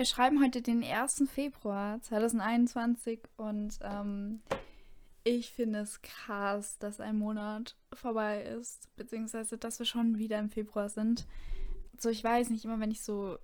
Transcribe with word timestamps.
Wir 0.00 0.06
schreiben 0.06 0.42
heute 0.42 0.62
den 0.62 0.82
1. 0.82 1.24
Februar 1.30 2.00
2021 2.00 3.20
und 3.36 3.78
ähm, 3.82 4.40
ich 5.24 5.52
finde 5.52 5.80
es 5.80 6.00
krass, 6.00 6.78
dass 6.78 7.00
ein 7.00 7.18
Monat 7.18 7.76
vorbei 7.92 8.42
ist, 8.44 8.88
beziehungsweise 8.96 9.58
dass 9.58 9.78
wir 9.78 9.84
schon 9.84 10.16
wieder 10.16 10.38
im 10.38 10.48
Februar 10.48 10.88
sind. 10.88 11.26
So, 11.98 12.08
ich 12.08 12.24
weiß 12.24 12.48
nicht, 12.48 12.64
immer 12.64 12.80
wenn 12.80 12.90
ich 12.90 13.04
so 13.04 13.36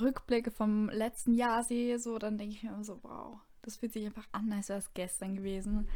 Rückblicke 0.00 0.52
vom 0.52 0.88
letzten 0.88 1.34
Jahr 1.34 1.64
sehe, 1.64 1.98
so, 1.98 2.16
dann 2.20 2.38
denke 2.38 2.54
ich 2.54 2.62
mir 2.62 2.74
immer 2.74 2.84
so, 2.84 3.00
wow, 3.02 3.40
das 3.62 3.78
fühlt 3.78 3.92
sich 3.92 4.06
einfach 4.06 4.28
an, 4.30 4.52
als 4.52 4.68
wäre 4.68 4.78
es 4.78 4.94
gestern 4.94 5.34
gewesen. 5.34 5.88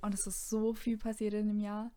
Und 0.00 0.14
es 0.14 0.26
ist 0.26 0.48
so 0.48 0.72
viel 0.72 0.96
passiert 0.96 1.34
in 1.34 1.48
dem 1.48 1.60
Jahr. 1.60 1.90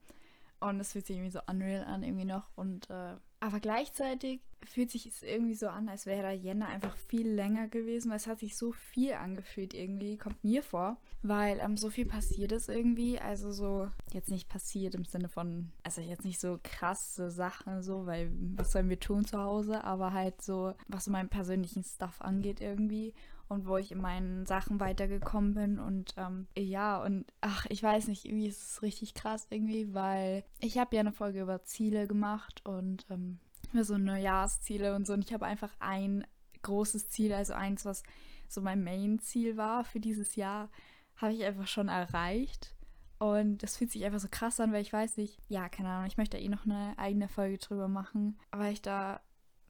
Und 0.60 0.82
es 0.82 0.92
fühlt 0.92 1.06
sich 1.06 1.16
irgendwie 1.16 1.32
so 1.32 1.40
unreal 1.48 1.86
an, 1.86 2.04
irgendwie 2.04 2.26
noch. 2.26 2.50
Und 2.58 2.90
äh, 2.90 3.16
aber 3.44 3.60
gleichzeitig 3.60 4.40
fühlt 4.64 4.90
sich 4.90 5.06
es 5.06 5.22
irgendwie 5.22 5.54
so 5.54 5.68
an, 5.68 5.90
als 5.90 6.06
wäre 6.06 6.32
Jänner 6.32 6.68
einfach 6.68 6.96
viel 6.96 7.28
länger 7.28 7.68
gewesen, 7.68 8.10
weil 8.10 8.16
es 8.16 8.28
hat 8.28 8.40
sich 8.40 8.56
so 8.56 8.72
viel 8.72 9.12
angefühlt 9.16 9.74
irgendwie, 9.74 10.18
kommt 10.18 10.42
mir 10.46 10.64
vor, 10.64 10.96
weil 11.24 11.60
ähm, 11.60 11.76
so 11.76 11.90
viel 11.90 12.06
passiert 12.06 12.54
ist 12.54 12.70
irgendwie, 12.70 13.20
also 13.20 13.52
so 13.52 13.90
jetzt 14.14 14.30
nicht 14.30 14.48
passiert 14.48 14.96
im 14.96 15.04
Sinne 15.04 15.28
von, 15.28 15.74
also 15.84 16.00
jetzt 16.00 16.24
nicht 16.24 16.40
so 16.40 16.58
krasse 16.64 17.30
Sachen 17.32 17.84
so, 17.84 18.06
weil 18.06 18.32
was 18.56 18.72
sollen 18.72 18.88
wir 18.88 19.00
tun 19.02 19.26
zu 19.26 19.38
Hause, 19.38 19.84
aber 19.84 20.14
halt 20.14 20.42
so, 20.42 20.74
was 20.88 21.08
meinen 21.08 21.28
persönlichen 21.28 21.84
Stuff 21.84 22.22
angeht 22.22 22.62
irgendwie 22.62 23.14
und 23.48 23.68
wo 23.68 23.78
ich 23.78 23.92
in 23.92 24.02
meinen 24.02 24.46
Sachen 24.46 24.80
weitergekommen 24.80 25.54
bin. 25.54 25.80
Und 25.80 26.14
ähm, 26.18 26.48
ja 26.58 27.02
und 27.02 27.26
ach 27.42 27.66
ich 27.70 27.82
weiß 27.82 28.08
nicht 28.08 28.26
irgendwie 28.26 28.48
ist 28.48 28.62
es 28.62 28.82
richtig 28.82 29.14
krass 29.14 29.48
irgendwie 29.50 29.94
weil 29.94 30.44
ich 30.60 30.78
habe 30.78 30.96
ja 30.96 31.02
eine 31.02 31.12
Folge 31.12 31.42
über 31.42 31.64
Ziele 31.64 32.08
gemacht 32.08 32.66
und 32.66 33.06
ähm, 33.10 33.40
so 33.74 33.98
Neujahrsziele 33.98 34.96
und 34.96 35.08
so. 35.08 35.14
Und 35.14 35.26
ich 35.26 35.34
habe 35.34 35.46
einfach 35.46 35.72
ein 35.80 36.26
großes 36.62 37.10
Ziel 37.10 37.34
also 37.34 37.54
eins 37.54 37.86
was 37.86 38.04
so 38.48 38.62
mein 38.62 38.84
Main-Ziel 38.84 39.58
war 39.58 39.84
für 39.84 40.00
dieses 40.00 40.36
Jahr 40.36 40.70
habe 41.16 41.34
ich 41.34 41.44
einfach 41.44 41.68
schon 41.68 41.90
erreicht. 41.90 42.76
Und 43.20 43.64
das 43.64 43.78
fühlt 43.78 43.92
sich 43.92 44.04
einfach 44.04 44.20
so 44.20 44.28
krass 44.30 44.60
an 44.60 44.72
weil 44.72 44.82
ich 44.82 44.94
weiß 44.94 45.18
nicht 45.18 45.40
ja 45.48 45.70
keine 45.70 45.90
Ahnung 45.90 46.08
ich 46.08 46.18
möchte 46.18 46.38
eh 46.38 46.50
noch 46.50 46.66
eine 46.66 46.98
eigene 46.98 47.28
Folge 47.28 47.58
drüber 47.58 47.88
machen 47.88 48.38
weil 48.52 48.74
ich 48.74 48.82
da 48.82 49.22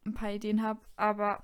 ein 0.05 0.13
paar 0.13 0.31
Ideen 0.31 0.61
habe. 0.61 0.81
Aber 0.95 1.43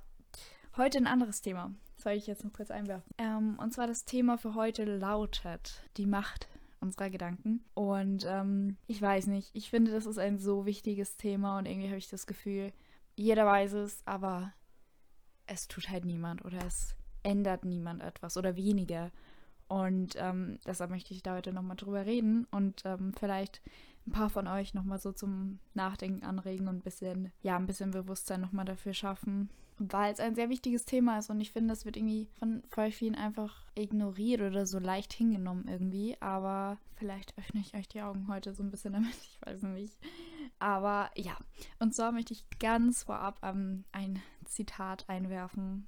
heute 0.77 0.97
ein 0.97 1.07
anderes 1.07 1.41
Thema 1.41 1.73
soll 1.99 2.13
ich 2.13 2.27
jetzt 2.27 2.43
noch 2.43 2.53
kurz 2.53 2.71
einwerfen. 2.71 3.13
Ähm, 3.17 3.57
und 3.59 3.73
zwar 3.73 3.87
das 3.87 4.05
Thema 4.05 4.37
für 4.37 4.55
heute 4.55 4.85
lautet 4.85 5.81
die 5.97 6.05
Macht 6.05 6.47
unserer 6.79 7.09
Gedanken. 7.09 7.63
Und 7.73 8.25
ähm, 8.27 8.77
ich 8.87 9.01
weiß 9.01 9.27
nicht, 9.27 9.49
ich 9.53 9.69
finde, 9.69 9.91
das 9.91 10.05
ist 10.05 10.17
ein 10.17 10.37
so 10.39 10.65
wichtiges 10.65 11.17
Thema 11.17 11.57
und 11.57 11.65
irgendwie 11.65 11.87
habe 11.87 11.97
ich 11.97 12.09
das 12.09 12.27
Gefühl, 12.27 12.71
jeder 13.15 13.45
weiß 13.45 13.73
es, 13.73 14.01
aber 14.05 14.53
es 15.45 15.67
tut 15.67 15.89
halt 15.89 16.05
niemand 16.05 16.45
oder 16.45 16.59
es 16.65 16.95
ändert 17.23 17.65
niemand 17.65 18.01
etwas 18.01 18.37
oder 18.37 18.55
weniger. 18.55 19.11
Und 19.67 20.15
ähm, 20.17 20.57
deshalb 20.65 20.89
möchte 20.89 21.13
ich 21.13 21.21
da 21.21 21.35
heute 21.35 21.53
nochmal 21.53 21.75
drüber 21.75 22.05
reden 22.05 22.47
und 22.49 22.83
ähm, 22.85 23.13
vielleicht 23.13 23.61
ein 24.07 24.11
paar 24.11 24.29
von 24.29 24.47
euch 24.47 24.73
nochmal 24.73 24.99
so 24.99 25.11
zum 25.11 25.59
Nachdenken 25.73 26.25
anregen 26.25 26.67
und 26.67 26.77
ein 26.77 26.81
bisschen, 26.81 27.31
ja, 27.41 27.55
ein 27.55 27.67
bisschen 27.67 27.91
Bewusstsein 27.91 28.41
nochmal 28.41 28.65
dafür 28.65 28.93
schaffen, 28.93 29.49
weil 29.79 30.13
es 30.13 30.19
ein 30.19 30.35
sehr 30.35 30.49
wichtiges 30.49 30.85
Thema 30.85 31.19
ist 31.19 31.29
und 31.29 31.39
ich 31.39 31.51
finde, 31.51 31.69
das 31.69 31.85
wird 31.85 31.97
irgendwie 31.97 32.27
von 32.37 32.63
voll 32.69 32.91
vielen 32.91 33.15
einfach 33.15 33.65
ignoriert 33.75 34.41
oder 34.41 34.65
so 34.65 34.79
leicht 34.79 35.13
hingenommen 35.13 35.67
irgendwie, 35.67 36.17
aber 36.19 36.77
vielleicht 36.95 37.37
öffne 37.37 37.61
ich 37.61 37.73
euch 37.75 37.87
die 37.87 38.01
Augen 38.01 38.27
heute 38.27 38.53
so 38.53 38.61
ein 38.61 38.71
bisschen 38.71 38.93
damit, 38.93 39.15
ich 39.23 39.39
weiß 39.45 39.63
nicht. 39.63 39.97
Aber 40.59 41.09
ja, 41.15 41.37
und 41.79 41.95
zwar 41.95 42.11
möchte 42.11 42.33
ich 42.33 42.45
ganz 42.59 43.03
vorab 43.03 43.39
ähm, 43.43 43.85
ein 43.91 44.21
Zitat 44.45 45.07
einwerfen 45.07 45.87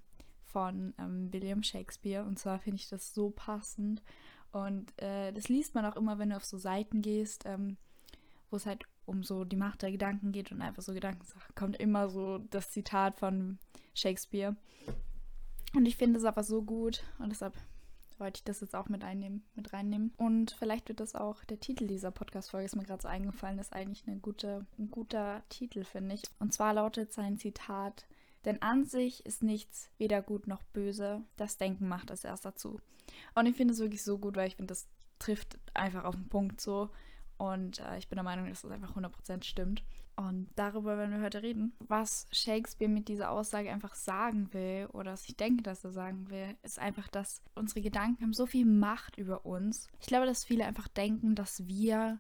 von 0.51 0.93
ähm, 0.97 1.31
William 1.31 1.63
Shakespeare. 1.63 2.23
Und 2.23 2.39
zwar 2.39 2.59
finde 2.59 2.77
ich 2.77 2.89
das 2.89 3.13
so 3.13 3.29
passend. 3.29 4.01
Und 4.51 4.97
äh, 5.01 5.31
das 5.31 5.49
liest 5.49 5.75
man 5.75 5.85
auch 5.85 5.95
immer, 5.95 6.19
wenn 6.19 6.29
du 6.29 6.35
auf 6.35 6.45
so 6.45 6.57
Seiten 6.57 7.01
gehst, 7.01 7.43
ähm, 7.45 7.77
wo 8.49 8.57
es 8.57 8.65
halt 8.65 8.85
um 9.05 9.23
so 9.23 9.45
die 9.45 9.55
Macht 9.55 9.81
der 9.81 9.91
Gedanken 9.91 10.31
geht 10.31 10.51
und 10.51 10.61
einfach 10.61 10.83
so 10.83 10.93
Gedankensachen, 10.93 11.55
kommt 11.55 11.77
immer 11.77 12.09
so 12.09 12.37
das 12.37 12.69
Zitat 12.71 13.17
von 13.17 13.59
Shakespeare. 13.93 14.55
Und 15.73 15.85
ich 15.85 15.95
finde 15.95 16.19
es 16.19 16.25
aber 16.25 16.43
so 16.43 16.61
gut 16.61 17.03
und 17.19 17.29
deshalb 17.29 17.55
wollte 18.21 18.37
ich 18.37 18.43
das 18.43 18.61
jetzt 18.61 18.75
auch 18.75 18.87
mit 18.87 19.03
einnehmen, 19.03 19.43
mit 19.55 19.73
reinnehmen. 19.73 20.13
Und 20.17 20.51
vielleicht 20.51 20.87
wird 20.87 20.99
das 20.99 21.15
auch 21.15 21.43
der 21.45 21.59
Titel 21.59 21.87
dieser 21.87 22.11
Podcast-Folge, 22.11 22.65
ist 22.65 22.75
mir 22.75 22.83
gerade 22.83 23.01
so 23.01 23.07
eingefallen, 23.07 23.59
ist 23.59 23.73
eigentlich 23.73 24.07
eine 24.07 24.19
gute, 24.19 24.65
ein 24.77 24.91
guter 24.91 25.43
Titel, 25.49 25.83
finde 25.83 26.15
ich. 26.15 26.21
Und 26.39 26.53
zwar 26.53 26.73
lautet 26.73 27.11
sein 27.11 27.37
Zitat: 27.37 28.05
Denn 28.45 28.61
an 28.61 28.85
sich 28.85 29.25
ist 29.25 29.43
nichts 29.43 29.89
weder 29.97 30.21
gut 30.21 30.47
noch 30.47 30.63
böse, 30.71 31.23
das 31.35 31.57
Denken 31.57 31.89
macht 31.89 32.11
es 32.11 32.23
erst 32.23 32.45
dazu. 32.45 32.79
Und 33.35 33.47
ich 33.47 33.55
finde 33.55 33.73
es 33.73 33.79
wirklich 33.79 34.03
so 34.03 34.17
gut, 34.17 34.35
weil 34.35 34.47
ich 34.47 34.55
finde, 34.55 34.71
das 34.71 34.87
trifft 35.19 35.59
einfach 35.73 36.05
auf 36.05 36.15
den 36.15 36.29
Punkt 36.29 36.61
so. 36.61 36.89
Und 37.41 37.79
äh, 37.79 37.97
ich 37.97 38.07
bin 38.07 38.17
der 38.17 38.23
Meinung, 38.23 38.47
dass 38.49 38.61
das 38.61 38.69
einfach 38.69 38.95
100% 38.95 39.43
stimmt. 39.43 39.81
Und 40.15 40.47
darüber 40.55 40.95
werden 40.99 41.11
wir 41.11 41.25
heute 41.25 41.41
reden. 41.41 41.73
Was 41.79 42.27
Shakespeare 42.31 42.91
mit 42.91 43.07
dieser 43.07 43.31
Aussage 43.31 43.71
einfach 43.71 43.95
sagen 43.95 44.53
will, 44.53 44.87
oder 44.93 45.13
was 45.13 45.27
ich 45.27 45.37
denke, 45.37 45.63
dass 45.63 45.83
er 45.83 45.91
sagen 45.91 46.29
will, 46.29 46.55
ist 46.61 46.77
einfach, 46.77 47.07
dass 47.07 47.41
unsere 47.55 47.81
Gedanken 47.81 48.21
haben 48.21 48.33
so 48.33 48.45
viel 48.45 48.67
Macht 48.67 49.17
über 49.17 49.43
uns. 49.43 49.87
Ich 49.99 50.05
glaube, 50.05 50.27
dass 50.27 50.43
viele 50.43 50.67
einfach 50.67 50.87
denken, 50.87 51.33
dass 51.33 51.65
wir 51.65 52.19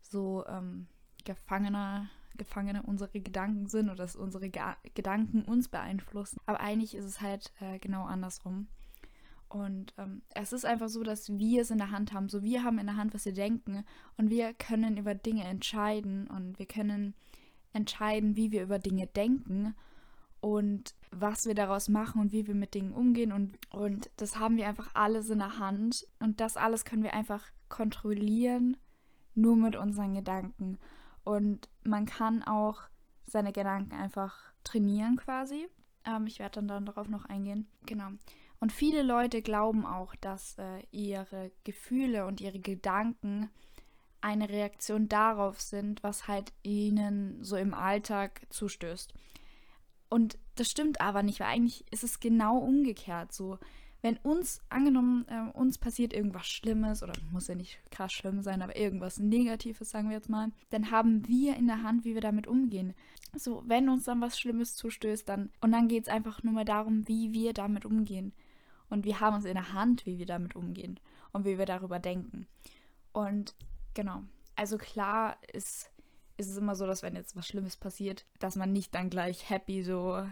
so 0.00 0.44
ähm, 0.48 0.88
Gefangene, 1.24 2.08
Gefangene 2.36 2.82
unserer 2.82 3.10
Gedanken 3.12 3.68
sind 3.68 3.86
oder 3.86 3.98
dass 3.98 4.16
unsere 4.16 4.48
Ge 4.48 4.62
Gedanken 4.94 5.42
uns 5.42 5.68
beeinflussen. 5.68 6.40
Aber 6.46 6.58
eigentlich 6.58 6.96
ist 6.96 7.04
es 7.04 7.20
halt 7.20 7.52
äh, 7.60 7.78
genau 7.78 8.04
andersrum. 8.04 8.66
Und 9.54 9.94
ähm, 9.98 10.22
es 10.30 10.52
ist 10.52 10.64
einfach 10.66 10.88
so, 10.88 11.04
dass 11.04 11.38
wir 11.38 11.62
es 11.62 11.70
in 11.70 11.78
der 11.78 11.92
Hand 11.92 12.12
haben. 12.12 12.28
So, 12.28 12.42
wir 12.42 12.64
haben 12.64 12.80
in 12.80 12.86
der 12.86 12.96
Hand, 12.96 13.14
was 13.14 13.24
wir 13.24 13.32
denken. 13.32 13.84
Und 14.16 14.28
wir 14.28 14.52
können 14.52 14.96
über 14.96 15.14
Dinge 15.14 15.44
entscheiden. 15.44 16.26
Und 16.26 16.58
wir 16.58 16.66
können 16.66 17.14
entscheiden, 17.72 18.34
wie 18.34 18.50
wir 18.50 18.64
über 18.64 18.80
Dinge 18.80 19.06
denken. 19.06 19.76
Und 20.40 20.96
was 21.12 21.46
wir 21.46 21.54
daraus 21.54 21.88
machen 21.88 22.20
und 22.20 22.32
wie 22.32 22.48
wir 22.48 22.56
mit 22.56 22.74
Dingen 22.74 22.92
umgehen. 22.92 23.30
Und, 23.30 23.56
und 23.70 24.10
das 24.16 24.40
haben 24.40 24.56
wir 24.56 24.66
einfach 24.66 24.90
alles 24.94 25.30
in 25.30 25.38
der 25.38 25.56
Hand. 25.56 26.04
Und 26.18 26.40
das 26.40 26.56
alles 26.56 26.84
können 26.84 27.04
wir 27.04 27.14
einfach 27.14 27.44
kontrollieren, 27.68 28.76
nur 29.36 29.54
mit 29.54 29.76
unseren 29.76 30.14
Gedanken. 30.14 30.78
Und 31.22 31.68
man 31.84 32.06
kann 32.06 32.42
auch 32.42 32.82
seine 33.24 33.52
Gedanken 33.52 33.92
einfach 33.94 34.34
trainieren 34.64 35.14
quasi. 35.14 35.68
Ähm, 36.04 36.26
ich 36.26 36.40
werde 36.40 36.56
dann, 36.56 36.66
dann 36.66 36.86
darauf 36.86 37.08
noch 37.08 37.26
eingehen. 37.26 37.68
Genau. 37.86 38.08
Und 38.64 38.72
viele 38.72 39.02
Leute 39.02 39.42
glauben 39.42 39.84
auch, 39.84 40.16
dass 40.22 40.56
äh, 40.56 40.80
ihre 40.90 41.52
Gefühle 41.64 42.24
und 42.24 42.40
ihre 42.40 42.60
Gedanken 42.60 43.50
eine 44.22 44.48
Reaktion 44.48 45.06
darauf 45.06 45.60
sind, 45.60 46.02
was 46.02 46.28
halt 46.28 46.50
ihnen 46.62 47.44
so 47.44 47.56
im 47.56 47.74
Alltag 47.74 48.40
zustößt. 48.48 49.12
Und 50.08 50.38
das 50.54 50.70
stimmt 50.70 51.02
aber 51.02 51.22
nicht, 51.22 51.40
weil 51.40 51.48
eigentlich 51.48 51.84
ist 51.90 52.04
es 52.04 52.20
genau 52.20 52.56
umgekehrt 52.56 53.34
so. 53.34 53.58
Wenn 54.00 54.16
uns, 54.16 54.62
angenommen, 54.70 55.26
äh, 55.28 55.50
uns 55.58 55.76
passiert 55.76 56.14
irgendwas 56.14 56.46
Schlimmes, 56.46 57.02
oder 57.02 57.12
muss 57.32 57.48
ja 57.48 57.54
nicht 57.54 57.78
krass 57.90 58.14
schlimm 58.14 58.40
sein, 58.40 58.62
aber 58.62 58.76
irgendwas 58.76 59.18
Negatives, 59.18 59.90
sagen 59.90 60.08
wir 60.08 60.16
jetzt 60.16 60.30
mal, 60.30 60.52
dann 60.70 60.90
haben 60.90 61.28
wir 61.28 61.54
in 61.56 61.66
der 61.66 61.82
Hand, 61.82 62.06
wie 62.06 62.14
wir 62.14 62.22
damit 62.22 62.46
umgehen. 62.46 62.94
So, 63.34 63.62
wenn 63.66 63.90
uns 63.90 64.04
dann 64.04 64.22
was 64.22 64.38
Schlimmes 64.38 64.74
zustößt, 64.74 65.28
dann, 65.28 65.50
und 65.60 65.72
dann 65.72 65.86
geht 65.86 66.04
es 66.04 66.08
einfach 66.08 66.42
nur 66.42 66.54
mal 66.54 66.64
darum, 66.64 67.06
wie 67.06 67.34
wir 67.34 67.52
damit 67.52 67.84
umgehen. 67.84 68.32
Und 68.94 69.04
wir 69.04 69.18
haben 69.18 69.38
es 69.38 69.44
in 69.44 69.54
der 69.54 69.72
Hand, 69.72 70.06
wie 70.06 70.20
wir 70.20 70.26
damit 70.26 70.54
umgehen 70.54 71.00
und 71.32 71.44
wie 71.44 71.58
wir 71.58 71.66
darüber 71.66 71.98
denken. 71.98 72.46
Und 73.12 73.56
genau, 73.92 74.22
also 74.54 74.78
klar 74.78 75.36
ist, 75.52 75.90
ist 76.36 76.48
es 76.48 76.56
immer 76.56 76.76
so, 76.76 76.86
dass 76.86 77.02
wenn 77.02 77.16
jetzt 77.16 77.34
was 77.34 77.44
Schlimmes 77.44 77.76
passiert, 77.76 78.24
dass 78.38 78.54
man 78.54 78.72
nicht 78.72 78.94
dann 78.94 79.10
gleich 79.10 79.50
happy 79.50 79.82
so 79.82 80.24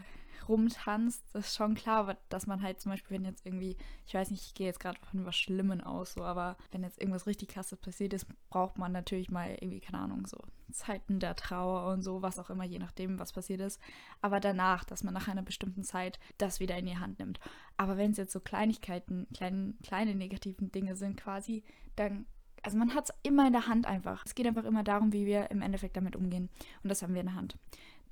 rumtanzt. 0.49 1.25
Das 1.33 1.47
ist 1.47 1.57
schon 1.57 1.75
klar, 1.75 1.99
aber 1.99 2.17
dass 2.29 2.47
man 2.47 2.63
halt 2.63 2.81
zum 2.81 2.93
Beispiel, 2.93 3.17
wenn 3.17 3.25
jetzt 3.25 3.45
irgendwie, 3.47 3.77
ich 4.07 4.15
weiß 4.15 4.31
nicht, 4.31 4.47
ich 4.47 4.55
gehe 4.55 4.67
jetzt 4.67 4.81
gerade 4.81 4.99
von 5.11 5.25
was 5.25 5.37
Schlimmen 5.37 5.81
aus, 5.81 6.15
so, 6.15 6.23
aber 6.23 6.57
wenn 6.71 6.83
jetzt 6.83 7.01
irgendwas 7.01 7.27
richtig 7.27 7.49
krasses 7.49 7.79
passiert 7.79 8.13
ist, 8.13 8.27
braucht 8.51 8.79
man 8.79 8.93
natürlich 8.93 9.31
mal 9.31 9.51
irgendwie, 9.51 9.81
keine 9.81 9.99
Ahnung, 9.99 10.27
so 10.27 10.39
Zeiten 10.71 11.21
der 11.21 11.37
Trauer 11.37 11.93
und 11.93 12.03
so, 12.03 12.23
was 12.23 12.39
auch 12.39 12.51
immer, 12.51 12.65
je 12.65 12.79
nachdem, 12.79 13.19
was 13.19 13.33
passiert 13.33 13.61
ist. 13.61 13.81
Aber 14.21 14.41
danach, 14.41 14.85
dass 14.85 15.05
man 15.05 15.15
nach 15.15 15.29
einer 15.29 15.43
bestimmten 15.43 15.85
Zeit 15.85 16.19
das 16.39 16.61
wieder 16.61 16.77
in 16.77 16.87
die 16.87 16.99
Hand 16.99 17.19
nimmt. 17.19 17.41
Aber 17.77 17.97
wenn 17.97 18.13
es 18.13 18.17
jetzt 18.17 18.33
so 18.33 18.41
Kleinigkeiten, 18.41 19.27
kleine, 19.35 19.75
kleine 19.83 20.15
negativen 20.15 20.73
Dinge 20.73 20.97
sind 20.97 21.17
quasi, 21.17 21.63
dann 21.97 22.27
also 22.63 22.79
man 22.79 22.95
hat 22.95 23.11
es 23.11 23.15
immer 23.23 23.47
in 23.47 23.53
der 23.53 23.67
Hand 23.67 23.87
einfach. 23.87 24.25
Es 24.25 24.35
geht 24.35 24.47
einfach 24.47 24.65
immer 24.65 24.85
darum, 24.85 25.13
wie 25.13 25.27
wir 25.27 25.51
im 25.51 25.63
Endeffekt 25.63 25.97
damit 25.97 26.17
umgehen. 26.17 26.49
Und 26.83 26.89
das 26.89 27.03
haben 27.03 27.13
wir 27.13 27.21
in 27.21 27.27
der 27.27 27.35
Hand. 27.35 27.59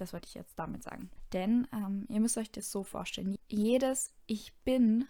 Das 0.00 0.12
wollte 0.12 0.28
ich 0.28 0.34
jetzt 0.34 0.58
damit 0.58 0.82
sagen. 0.82 1.10
Denn 1.32 1.66
ähm, 1.72 2.06
ihr 2.08 2.20
müsst 2.20 2.38
euch 2.38 2.50
das 2.50 2.70
so 2.70 2.82
vorstellen. 2.82 3.36
Jedes 3.48 4.12
Ich 4.26 4.54
bin 4.64 5.06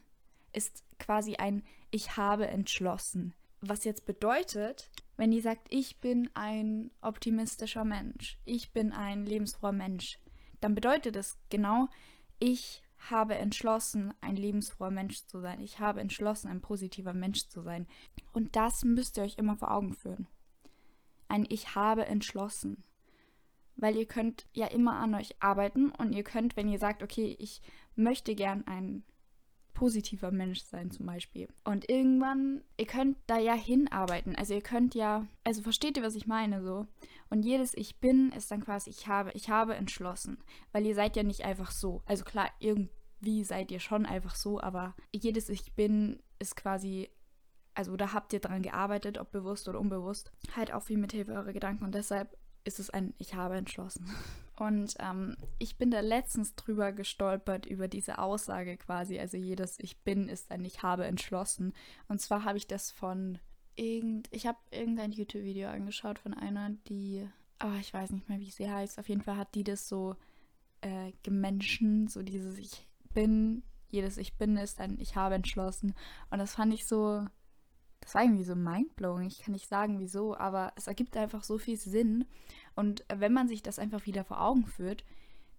ist 0.53 0.83
quasi 0.99 1.37
ein 1.37 1.63
Ich 1.91 2.17
habe 2.17 2.49
entschlossen. 2.49 3.35
Was 3.61 3.85
jetzt 3.85 4.05
bedeutet, 4.05 4.91
wenn 5.17 5.33
ihr 5.33 5.43
sagt, 5.43 5.69
ich 5.71 6.01
bin 6.01 6.31
ein 6.35 6.91
optimistischer 7.03 7.85
Mensch, 7.85 8.39
ich 8.45 8.73
bin 8.73 8.93
ein 8.93 9.27
lebensfroher 9.27 9.73
Mensch, 9.73 10.19
dann 10.61 10.75
bedeutet 10.75 11.15
es 11.15 11.39
genau, 11.51 11.89
ich 12.39 12.83
habe 13.11 13.37
entschlossen, 13.37 14.13
ein 14.21 14.37
lebensfroher 14.37 14.91
Mensch 14.91 15.27
zu 15.27 15.41
sein. 15.41 15.61
Ich 15.61 15.79
habe 15.79 16.01
entschlossen, 16.01 16.49
ein 16.49 16.61
positiver 16.61 17.15
Mensch 17.15 17.49
zu 17.49 17.63
sein. 17.63 17.87
Und 18.33 18.57
das 18.57 18.83
müsst 18.83 19.17
ihr 19.17 19.23
euch 19.23 19.39
immer 19.39 19.57
vor 19.57 19.71
Augen 19.71 19.95
führen. 19.95 20.27
Ein 21.29 21.47
Ich 21.49 21.75
habe 21.75 22.07
entschlossen. 22.07 22.83
Weil 23.81 23.97
ihr 23.97 24.06
könnt 24.06 24.47
ja 24.53 24.67
immer 24.67 24.97
an 24.97 25.15
euch 25.15 25.43
arbeiten 25.43 25.91
und 25.91 26.12
ihr 26.12 26.23
könnt, 26.23 26.56
wenn 26.56 26.69
ihr 26.69 26.79
sagt, 26.79 27.03
okay, 27.03 27.37
ich 27.38 27.62
möchte 27.97 28.35
gern 28.35 28.67
ein 28.67 29.05
positiver 29.73 30.31
Mensch 30.31 30.62
sein 30.65 30.91
zum 30.91 31.06
Beispiel. 31.06 31.49
Und 31.65 31.88
irgendwann, 31.88 32.62
ihr 32.77 32.87
könnt 32.87 33.17
da 33.27 33.38
ja 33.38 33.55
hinarbeiten. 33.55 34.37
Also 34.37 34.53
ihr 34.53 34.61
könnt 34.61 34.94
ja, 34.94 35.27
also 35.43 35.62
versteht 35.62 35.97
ihr, 35.97 36.03
was 36.03 36.17
ich 36.17 36.27
meine 36.27 36.62
so? 36.62 36.87
Und 37.31 37.44
jedes 37.44 37.75
Ich 37.75 37.99
bin 38.00 38.31
ist 38.32 38.50
dann 38.50 38.62
quasi 38.62 38.91
ich 38.91 39.06
habe, 39.06 39.31
ich 39.32 39.49
habe 39.49 39.75
entschlossen. 39.75 40.37
Weil 40.73 40.85
ihr 40.85 40.94
seid 40.94 41.17
ja 41.17 41.23
nicht 41.23 41.44
einfach 41.44 41.71
so. 41.71 42.03
Also 42.05 42.25
klar, 42.25 42.50
irgendwie 42.59 43.44
seid 43.44 43.71
ihr 43.71 43.81
schon 43.81 44.05
einfach 44.05 44.35
so, 44.35 44.61
aber 44.61 44.94
jedes 45.12 45.49
Ich 45.49 45.73
bin 45.73 46.23
ist 46.38 46.56
quasi 46.56 47.09
also 47.75 47.97
da 47.97 48.12
habt 48.12 48.33
ihr 48.33 48.41
dran 48.41 48.62
gearbeitet, 48.62 49.17
ob 49.17 49.31
bewusst 49.31 49.69
oder 49.69 49.81
unbewusst, 49.81 50.33
halt 50.55 50.73
auch 50.73 50.83
viel 50.83 50.99
mit 50.99 51.12
Hilfe 51.12 51.33
eurer 51.33 51.53
Gedanken 51.53 51.85
und 51.85 51.94
deshalb 51.94 52.37
ist 52.65 52.79
es 52.79 52.91
ein 52.91 53.15
Ich 53.19 53.35
habe 53.35 53.57
entschlossen. 53.57 54.07
Und 54.57 54.95
ähm, 54.99 55.37
ich 55.59 55.79
bin 55.79 55.91
da 55.91 56.01
letztens 56.01 56.55
drüber 56.55 56.93
gestolpert, 56.93 57.65
über 57.65 57.89
diese 57.89 58.19
Aussage 58.19 58.77
quasi. 58.77 59.19
Also 59.19 59.39
jedes 59.39 59.79
Ich 59.79 59.99
bin 60.01 60.29
ist 60.29 60.51
ein 60.51 60.65
Ich 60.65 60.83
habe 60.83 61.07
entschlossen. 61.07 61.73
Und 62.09 62.21
zwar 62.21 62.45
habe 62.45 62.59
ich 62.59 62.67
das 62.67 62.91
von 62.91 63.39
irgend. 63.77 64.29
Ich 64.31 64.47
habe 64.47 64.59
irgendein 64.71 65.12
YouTube-Video 65.12 65.69
angeschaut 65.71 66.19
von 66.19 66.35
einer, 66.35 66.71
die. 66.89 67.27
Oh, 67.62 67.79
ich 67.81 67.93
weiß 67.95 68.11
nicht 68.11 68.29
mehr, 68.29 68.41
wie 68.41 68.51
sie 68.51 68.71
heißt. 68.71 68.99
Auf 68.99 69.09
jeden 69.09 69.23
Fall 69.23 69.37
hat 69.37 69.55
die 69.55 69.65
das 69.65 69.89
so 69.89 70.17
äh, 70.83 71.12
gemenschen, 71.23 72.09
so 72.09 72.23
dieses 72.23 72.59
Ich 72.59 72.87
bin. 73.15 73.62
Jedes 73.89 74.19
Ich 74.19 74.37
bin 74.37 74.57
ist 74.59 74.79
ein 74.79 74.99
Ich 75.01 75.17
habe 75.17 75.37
entschlossen. 75.37 75.95
Und 76.31 76.39
das 76.39 76.55
fand 76.55 76.75
ich 76.75 76.87
so. 76.87 77.27
Das 78.00 78.14
war 78.14 78.23
irgendwie 78.23 78.44
so 78.44 78.55
mindblowing. 78.55 79.26
Ich 79.26 79.43
kann 79.43 79.52
nicht 79.52 79.69
sagen, 79.69 79.99
wieso, 79.99 80.37
aber 80.37 80.73
es 80.76 80.87
ergibt 80.87 81.17
einfach 81.17 81.44
so 81.44 81.58
viel 81.58 81.76
Sinn. 81.76 82.25
Und 82.75 83.05
wenn 83.14 83.32
man 83.32 83.49
sich 83.49 83.62
das 83.62 83.79
einfach 83.79 84.06
wieder 84.06 84.25
vor 84.25 84.41
Augen 84.41 84.67
führt, 84.67 85.05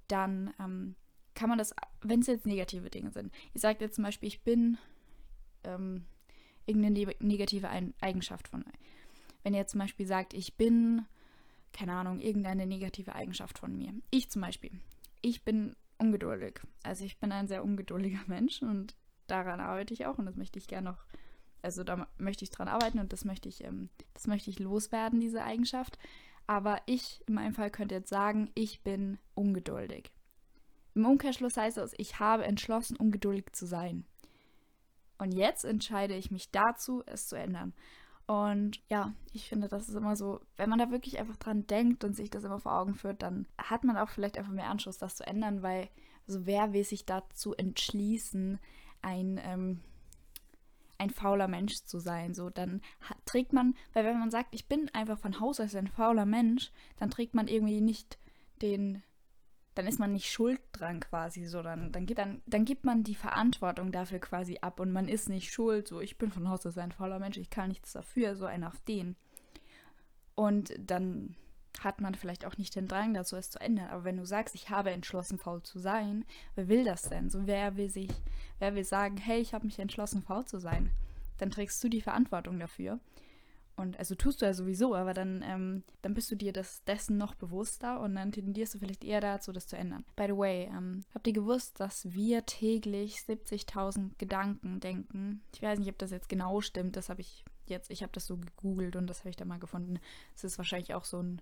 dann 0.08 0.54
ähm, 0.60 0.96
kann 1.36 1.50
man 1.50 1.58
das, 1.58 1.76
wenn 2.02 2.22
es 2.22 2.28
jetzt 2.28 2.46
negative 2.46 2.90
Dinge 2.90 3.12
sind. 3.12 3.32
Ich 3.54 3.62
sage 3.62 3.80
jetzt 3.82 3.96
zum 3.96 4.04
Beispiel, 4.04 4.28
ich 4.28 4.44
bin 4.44 4.78
ähm, 5.64 6.06
irgendeine 6.66 7.06
ne 7.06 7.16
negative 7.20 7.70
Eigenschaft 8.02 8.48
von. 8.48 8.66
Wenn 9.44 9.54
ihr 9.54 9.68
zum 9.68 9.80
Beispiel 9.80 10.06
sagt, 10.06 10.34
ich 10.34 10.56
bin, 10.56 11.06
keine 11.74 11.94
Ahnung, 11.94 12.20
irgendeine 12.20 12.66
negative 12.66 13.16
Eigenschaft 13.16 13.60
von 13.60 13.76
mir. 13.76 13.94
Ich 14.10 14.30
zum 14.30 14.42
Beispiel. 14.42 14.72
Ich 15.22 15.44
bin 15.44 15.76
ungeduldig. 15.98 16.60
Also 16.84 17.06
ich 17.06 17.20
bin 17.20 17.32
ein 17.32 17.48
sehr 17.48 17.64
ungeduldiger 17.64 18.22
Mensch 18.28 18.62
und 18.62 18.96
daran 19.28 19.60
arbeite 19.60 19.94
ich 19.94 20.06
auch 20.06 20.18
und 20.18 20.26
das 20.26 20.36
möchte 20.36 20.60
ich 20.60 20.68
gerne 20.68 20.90
noch, 20.90 21.06
also 21.62 21.84
da 21.84 22.08
möchte 22.18 22.44
ich 22.44 22.50
dran 22.50 22.68
arbeiten 22.68 23.00
und 23.00 23.14
das 23.14 23.26
möchte 23.26 23.50
ich, 23.50 23.64
ähm, 23.64 23.90
das 24.14 24.28
möchte 24.28 24.50
ich 24.50 24.60
loswerden, 24.60 25.20
diese 25.20 25.44
Eigenschaft. 25.44 25.98
Aber 26.48 26.82
ich 26.86 27.24
in 27.28 27.36
meinem 27.36 27.54
Fall 27.54 27.70
könnte 27.70 27.96
jetzt 27.96 28.10
sagen, 28.10 28.52
ich 28.56 28.82
bin 28.82 29.20
ungeduldig. 29.36 30.12
Im 30.96 31.06
Umkehrschluss 31.06 31.56
heißt 31.56 31.78
das, 31.78 31.94
ich 31.98 32.20
habe 32.20 32.44
entschlossen, 32.44 32.98
ungeduldig 32.98 33.54
zu 33.54 33.66
sein. 33.66 34.06
Und 35.18 35.32
jetzt 35.34 35.64
entscheide 35.64 36.16
ich 36.16 36.32
mich 36.32 36.52
dazu, 36.52 37.04
es 37.06 37.28
zu 37.28 37.38
ändern. 37.38 37.74
Und 38.28 38.82
ja, 38.90 39.14
ich 39.34 39.48
finde, 39.48 39.68
das 39.68 39.88
ist 39.88 39.96
immer 39.96 40.16
so, 40.16 40.42
wenn 40.58 40.70
man 40.70 40.80
da 40.80 40.90
wirklich 40.90 41.20
einfach 41.20 41.38
dran 41.38 41.68
denkt 41.68 42.04
und 42.04 42.16
sich 42.16 42.30
das 42.30 42.44
immer 42.44 42.60
vor 42.60 42.74
Augen 42.74 42.96
führt, 42.96 43.22
dann 43.22 43.48
hat 43.58 43.84
man 43.84 43.98
auch 43.98 44.10
vielleicht 44.10 44.38
einfach 44.38 44.52
mehr 44.52 44.70
Anschluss, 44.70 44.98
das 44.98 45.16
zu 45.16 45.26
ändern, 45.26 45.62
weil 45.62 45.90
also 46.28 46.46
wer 46.46 46.74
will 46.74 46.84
sich 46.84 47.06
dazu 47.06 47.54
entschließen, 47.54 48.60
ein 49.02 49.40
ähm, 49.44 49.82
ein 51.02 51.10
fauler 51.10 51.48
Mensch 51.48 51.84
zu 51.84 52.00
sein. 52.00 52.34
So, 52.34 52.50
dann 52.50 52.82
trägt 53.26 53.54
man, 53.54 53.76
weil 53.94 54.06
wenn 54.06 54.20
man 54.20 54.30
sagt, 54.30 54.54
ich 54.54 54.68
bin 54.68 54.90
einfach 54.94 55.18
von 55.18 55.40
Haus 55.40 55.60
aus 55.60 55.76
ein 55.76 55.88
fauler 55.88 56.26
Mensch, 56.26 56.72
dann 56.98 57.10
trägt 57.10 57.34
man 57.34 57.48
irgendwie 57.48 57.82
nicht 57.82 58.20
den, 58.62 59.02
dann 59.74 59.88
ist 59.88 60.00
man 60.00 60.14
nicht 60.14 60.32
schuld 60.32 60.62
dran 60.74 61.00
quasi, 61.00 61.46
sondern 61.46 61.92
dann, 61.92 62.06
gibt, 62.06 62.20
dann, 62.20 62.42
dann 62.46 62.66
gibt 62.66 62.86
man 62.86 63.04
die 63.04 63.16
Verantwortung 63.16 63.92
dafür 63.92 64.20
quasi 64.20 64.60
ab 64.62 64.80
und 64.80 64.92
man 64.92 65.08
ist 65.08 65.28
nicht 65.28 65.52
schuld. 65.52 65.88
So, 65.88 66.02
ich 66.02 66.20
bin 66.20 66.32
von 66.32 66.48
Haus 66.48 66.66
aus 66.68 66.78
ein 66.78 66.92
fauler 66.92 67.20
Mensch, 67.20 67.38
ich 67.38 67.50
kann 67.50 67.70
nichts 67.70 67.94
dafür, 67.94 68.36
so 68.36 68.46
ein 68.46 68.64
auf 68.64 68.80
den. 68.82 69.16
Und 70.36 70.74
dann 70.78 71.36
hat 71.80 72.02
man 72.02 72.16
vielleicht 72.16 72.46
auch 72.46 72.58
nicht 72.58 72.76
den 72.76 72.88
Drang 72.88 73.14
dazu, 73.14 73.36
es 73.36 73.50
zu 73.50 73.60
ändern. 73.60 73.90
Aber 73.90 74.04
wenn 74.04 74.18
du 74.18 74.26
sagst, 74.26 74.56
ich 74.56 74.70
habe 74.70 74.92
entschlossen, 74.92 75.38
faul 75.38 75.64
zu 75.64 75.80
sein, 75.80 76.26
wer 76.56 76.68
will 76.68 76.84
das 76.84 77.04
denn? 77.04 77.30
So, 77.30 77.48
wer 77.48 77.78
will 77.78 77.90
sich, 77.90 78.10
wer 78.60 78.76
will 78.76 78.84
sagen, 78.84 79.18
hey, 79.18 79.40
ich 79.40 79.54
habe 79.54 79.66
mich 79.66 79.80
entschlossen, 79.80 80.22
faul 80.22 80.46
zu 80.46 80.60
sein? 80.60 80.92
Dann 81.38 81.52
trägst 81.52 81.84
du 81.84 81.90
die 81.90 82.02
Verantwortung 82.02 82.60
dafür. 82.60 83.00
Und 83.78 83.98
also 83.98 84.16
tust 84.16 84.42
du 84.42 84.46
ja 84.46 84.54
sowieso, 84.54 84.94
aber 84.94 85.14
dann, 85.14 85.44
ähm, 85.44 85.84
dann 86.02 86.14
bist 86.14 86.30
du 86.30 86.36
dir 86.36 86.54
das, 86.54 86.84
dessen 86.84 87.18
noch 87.18 87.34
bewusster 87.34 88.00
und 88.02 88.16
dann 88.16 88.32
tendierst 88.32 88.76
du 88.76 88.80
vielleicht 88.80 89.04
eher 89.04 89.22
dazu, 89.22 89.52
das 89.52 89.66
zu 89.66 89.76
ändern. 89.76 90.06
By 90.16 90.26
the 90.28 90.38
way, 90.38 90.66
ähm, 90.66 91.04
habt 91.16 91.26
ihr 91.26 91.34
gewusst, 91.34 91.80
dass 91.80 92.14
wir 92.14 92.46
täglich 92.46 93.18
70.000 93.20 94.12
Gedanken 94.20 94.82
denken? 94.82 95.42
Ich 95.54 95.62
weiß 95.62 95.80
nicht, 95.80 95.90
ob 95.90 95.98
das 95.98 96.12
jetzt 96.12 96.30
genau 96.30 96.62
stimmt, 96.62 96.96
das 96.96 97.10
habe 97.10 97.22
ich 97.22 97.44
jetzt, 97.66 97.90
ich 97.90 98.04
habe 98.04 98.12
das 98.14 98.28
so 98.28 98.38
gegoogelt 98.38 98.96
und 98.96 99.08
das 99.08 99.20
habe 99.20 99.30
ich 99.30 99.36
da 99.36 99.46
mal 99.46 99.60
gefunden. 99.60 100.00
Es 100.36 100.44
ist 100.44 100.58
wahrscheinlich 100.58 100.94
auch 100.94 101.06
so 101.06 101.20
ein 101.20 101.42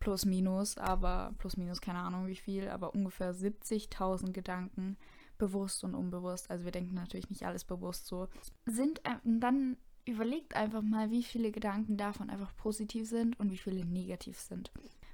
plus 0.00 0.24
minus, 0.24 0.78
aber 0.78 1.34
plus 1.38 1.56
minus 1.56 1.80
keine 1.80 2.00
Ahnung 2.00 2.26
wie 2.26 2.36
viel, 2.36 2.68
aber 2.68 2.94
ungefähr 2.94 3.34
70.000 3.34 4.32
Gedanken, 4.32 4.96
bewusst 5.38 5.84
und 5.84 5.94
unbewusst. 5.94 6.50
Also 6.50 6.64
wir 6.64 6.72
denken 6.72 6.94
natürlich 6.94 7.30
nicht 7.30 7.46
alles 7.46 7.64
bewusst 7.64 8.06
so. 8.06 8.28
Sind 8.66 8.98
äh, 9.04 9.16
dann 9.24 9.76
überlegt 10.04 10.56
einfach 10.56 10.82
mal, 10.82 11.10
wie 11.10 11.22
viele 11.22 11.52
Gedanken 11.52 11.96
davon 11.96 12.30
einfach 12.30 12.56
positiv 12.56 13.08
sind 13.08 13.38
und 13.38 13.50
wie 13.50 13.58
viele 13.58 13.84
negativ 13.84 14.38
sind. 14.40 14.72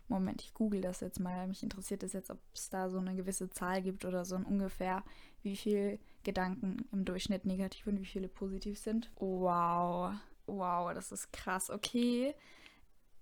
Moment, 0.09 0.43
ich 0.43 0.55
google 0.55 0.81
das 0.81 1.01
jetzt 1.01 1.19
mal. 1.19 1.47
Mich 1.49 1.63
interessiert 1.63 2.03
es 2.03 2.13
jetzt, 2.13 2.31
ob 2.31 2.39
es 2.53 2.69
da 2.69 2.91
so 2.91 2.99
eine 2.99 3.15
gewisse 3.15 3.49
Zahl 3.51 3.83
gibt 3.83 4.05
oder 4.05 4.25
so 4.25 4.37
ein 4.37 4.45
ungefähr, 4.45 5.03
wie 5.43 5.57
viele 5.57 5.99
Gedanken 6.23 6.87
im 6.93 7.05
Durchschnitt 7.05 7.45
negativ 7.45 7.87
und 7.87 8.01
wie 8.01 8.07
viele 8.07 8.29
positiv 8.29 8.79
sind. 8.79 9.11
Wow. 9.17 10.15
Wow, 10.47 10.93
das 10.95 11.11
ist 11.11 11.33
krass. 11.33 11.71
Okay. 11.71 12.35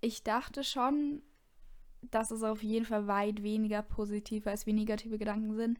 Ich 0.01 0.23
dachte 0.23 0.63
schon, 0.63 1.21
dass 2.11 2.31
es 2.31 2.43
auf 2.43 2.63
jeden 2.63 2.85
Fall 2.85 3.07
weit 3.07 3.43
weniger 3.43 3.81
positiv 3.81 4.47
als 4.47 4.65
wie 4.65 4.73
negative 4.73 5.17
Gedanken 5.17 5.55
sind. 5.55 5.79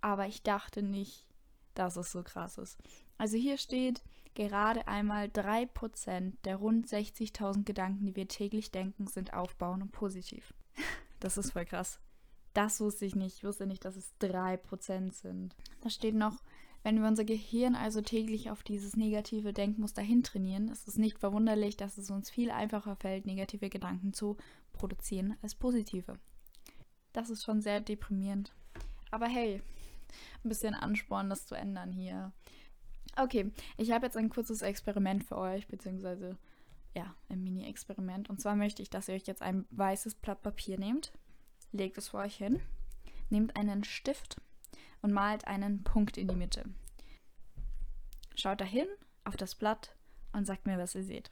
Aber 0.00 0.26
ich 0.26 0.42
dachte 0.42 0.82
nicht, 0.82 1.26
dass 1.74 1.96
es 1.96 2.12
so 2.12 2.22
krass 2.22 2.58
ist. 2.58 2.78
Also 3.18 3.36
hier 3.36 3.58
steht, 3.58 4.02
gerade 4.34 4.86
einmal 4.88 5.26
3% 5.26 6.34
der 6.44 6.56
rund 6.56 6.86
60.000 6.86 7.64
Gedanken, 7.64 8.06
die 8.06 8.16
wir 8.16 8.28
täglich 8.28 8.70
denken, 8.70 9.06
sind 9.06 9.34
aufbauend 9.34 9.82
und 9.82 9.92
positiv. 9.92 10.54
Das 11.20 11.38
ist 11.38 11.52
voll 11.52 11.64
krass. 11.64 12.00
Das 12.52 12.80
wusste 12.80 13.06
ich 13.06 13.16
nicht. 13.16 13.38
Ich 13.38 13.44
wusste 13.44 13.66
nicht, 13.66 13.86
dass 13.86 13.96
es 13.96 14.12
3% 14.20 15.14
sind. 15.14 15.56
Da 15.80 15.88
steht 15.88 16.14
noch, 16.14 16.42
wenn 16.84 17.00
wir 17.00 17.08
unser 17.08 17.24
Gehirn 17.24 17.74
also 17.74 18.02
täglich 18.02 18.50
auf 18.50 18.62
dieses 18.62 18.94
negative 18.94 19.54
Denkmuster 19.54 20.02
hintrainieren, 20.02 20.68
ist 20.68 20.86
es 20.86 20.98
nicht 20.98 21.18
verwunderlich, 21.18 21.78
dass 21.78 21.96
es 21.96 22.10
uns 22.10 22.30
viel 22.30 22.50
einfacher 22.50 22.94
fällt, 22.94 23.24
negative 23.24 23.70
Gedanken 23.70 24.12
zu 24.12 24.36
produzieren 24.74 25.36
als 25.42 25.54
positive. 25.54 26.18
Das 27.14 27.30
ist 27.30 27.42
schon 27.42 27.62
sehr 27.62 27.80
deprimierend. 27.80 28.52
Aber 29.10 29.26
hey, 29.26 29.62
ein 30.44 30.48
bisschen 30.48 30.74
Ansporn, 30.74 31.30
das 31.30 31.46
zu 31.46 31.54
ändern 31.54 31.90
hier. 31.90 32.32
Okay, 33.16 33.50
ich 33.78 33.90
habe 33.90 34.04
jetzt 34.04 34.18
ein 34.18 34.28
kurzes 34.28 34.60
Experiment 34.60 35.24
für 35.24 35.38
euch, 35.38 35.66
beziehungsweise 35.66 36.36
ja, 36.94 37.14
ein 37.30 37.42
Mini-Experiment. 37.42 38.28
Und 38.28 38.42
zwar 38.42 38.56
möchte 38.56 38.82
ich, 38.82 38.90
dass 38.90 39.08
ihr 39.08 39.14
euch 39.14 39.26
jetzt 39.26 39.40
ein 39.40 39.64
weißes 39.70 40.16
Blatt 40.16 40.42
Papier 40.42 40.78
nehmt, 40.78 41.12
legt 41.72 41.96
es 41.96 42.08
vor 42.08 42.20
euch 42.20 42.36
hin, 42.36 42.60
nehmt 43.30 43.56
einen 43.56 43.84
Stift 43.84 44.36
und 45.04 45.12
malt 45.12 45.46
einen 45.46 45.84
Punkt 45.84 46.16
in 46.16 46.28
die 46.28 46.34
Mitte. 46.34 46.64
Schaut 48.36 48.62
dahin 48.62 48.86
auf 49.24 49.36
das 49.36 49.54
Blatt 49.54 49.94
und 50.32 50.46
sagt 50.46 50.66
mir, 50.66 50.78
was 50.78 50.94
ihr 50.94 51.04
seht. 51.04 51.30